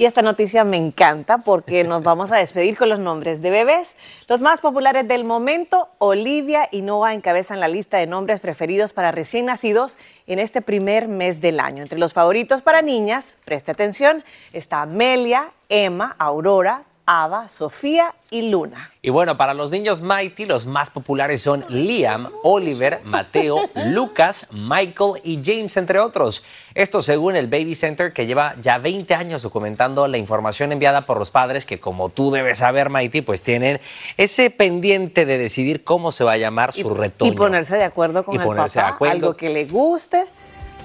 Y 0.02 0.06
esta 0.06 0.24
noticia 0.24 0.64
me 0.64 0.78
encanta 0.78 1.38
porque 1.38 1.84
nos 1.88 2.02
vamos 2.02 2.32
a 2.32 2.38
despedir 2.38 2.76
con 2.76 2.90
los 2.90 2.98
nombres 2.98 3.40
de 3.40 3.52
bebés. 3.52 3.96
Los 4.28 4.42
más 4.42 4.60
populares 4.60 5.08
del 5.08 5.24
momento, 5.24 5.90
Olivia 6.00 6.68
y 6.72 6.82
Noah 6.82 7.14
encabezan 7.14 7.60
la 7.60 7.68
lista 7.68 8.00
de 8.00 8.08
nombres 8.08 8.40
preferidos 8.40 8.94
para 8.94 9.12
recién 9.12 9.46
nacidos 9.46 10.00
en 10.26 10.40
este 10.40 10.64
primer 10.64 11.08
mes 11.08 11.40
del 11.40 11.60
año. 11.60 11.84
Entre 11.84 12.00
los 12.00 12.14
favoritos 12.14 12.64
para 12.64 12.82
niñas, 12.82 13.36
preste 13.46 13.70
atención, 13.70 14.24
está 14.54 14.82
Amelia, 14.82 15.52
Emma, 15.70 16.16
Aurora, 16.18 16.82
Ava, 17.06 17.48
Sofía 17.50 18.14
y 18.30 18.50
Luna. 18.50 18.92
Y 19.02 19.10
bueno, 19.10 19.36
para 19.36 19.54
los 19.54 19.72
niños 19.72 20.02
Mighty, 20.02 20.46
los 20.46 20.66
más 20.66 20.90
populares 20.92 21.42
son 21.42 21.66
Liam, 21.70 22.30
Oliver, 22.44 23.02
Mateo, 23.04 23.70
Lucas, 23.88 24.48
Michael 24.52 25.22
y 25.24 25.40
James, 25.44 25.76
entre 25.78 26.00
otros. 26.00 26.44
Esto 26.76 27.02
según 27.04 27.36
el 27.36 27.48
Baby 27.48 27.76
Center, 27.76 28.14
que 28.14 28.26
lleva 28.28 28.56
ya 28.62 28.78
20 28.78 29.14
años 29.16 29.42
documentando 29.42 30.08
la 30.08 30.18
información 30.18 30.72
enviada 30.72 31.02
por 31.02 31.18
los 31.20 31.32
padres, 31.32 31.66
que 31.66 31.80
como 31.80 32.10
tú 32.10 32.32
debes 32.32 32.60
saber, 32.60 32.90
Mighty, 32.90 33.22
pues 33.22 33.42
tienen 33.42 33.82
ese 34.18 34.50
pendiente 34.50 35.26
de 35.26 35.38
decidir 35.38 35.84
cómo 35.84 36.12
se 36.12 36.24
va 36.24 36.34
a 36.34 36.38
llamar 36.38 36.72
su 36.74 36.94
retoño. 36.94 37.32
Y 37.32 37.36
ponerse 37.36 37.76
de 37.76 37.84
acuerdo 37.84 38.24
con 38.24 38.36
Y 38.36 38.38
el 38.38 38.44
ponerse 38.44 38.80
de 38.80 38.86
acuerdo. 38.86 39.14
algo 39.16 39.38
que 39.38 39.50
le 39.50 39.66
guste. 39.66 40.26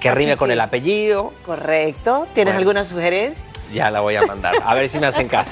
Que 0.01 0.11
rime 0.11 0.37
con 0.37 0.49
que- 0.49 0.53
el 0.53 0.61
apellido. 0.61 1.33
Correcto. 1.45 2.27
¿Tienes 2.35 2.53
Bueno. 2.53 2.59
alguna 2.69 2.83
sugerencia? 2.83 3.43
Ya 3.73 3.91
la 3.91 3.99
voy 3.99 4.15
a 4.15 4.21
mandar. 4.25 4.55
A 4.65 4.73
ver 4.73 4.89
si 4.89 4.99
me 4.99 5.07
hacen 5.07 5.27
caso. 5.27 5.51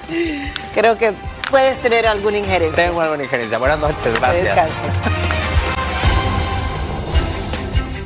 Creo 0.74 0.98
que 0.98 1.14
puedes 1.50 1.80
tener 1.80 2.08
alguna 2.08 2.38
injerencia. 2.38 2.88
Tengo 2.88 3.02
alguna 3.02 3.24
injerencia. 3.24 3.58
Buenas 3.58 3.80
noches, 3.80 4.20
gracias. 4.20 4.70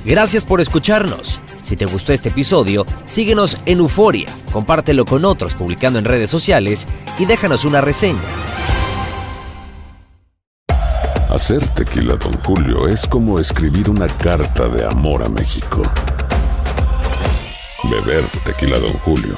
Gracias 0.06 0.46
por 0.46 0.62
escucharnos. 0.62 1.40
Si 1.62 1.76
te 1.76 1.86
gustó 1.86 2.14
este 2.14 2.30
episodio, 2.30 2.84
síguenos 3.06 3.56
en 3.68 3.78
Euforia, 3.78 4.28
compártelo 4.52 5.06
con 5.06 5.24
otros 5.24 5.54
publicando 5.54 6.00
en 6.00 6.06
redes 6.06 6.32
sociales 6.32 6.88
y 7.20 7.26
déjanos 7.26 7.64
una 7.64 7.80
reseña. 7.80 8.20
Hacer 11.30 11.68
tequila, 11.68 12.16
Don 12.16 12.34
Julio, 12.40 12.88
es 12.88 13.06
como 13.06 13.40
escribir 13.40 13.88
una 13.88 14.08
carta 14.08 14.68
de 14.68 14.84
amor 14.84 15.24
a 15.24 15.30
México. 15.30 15.84
Beber 17.84 18.24
tequila, 18.46 18.80
Don 18.80 18.94
Julio, 18.94 19.38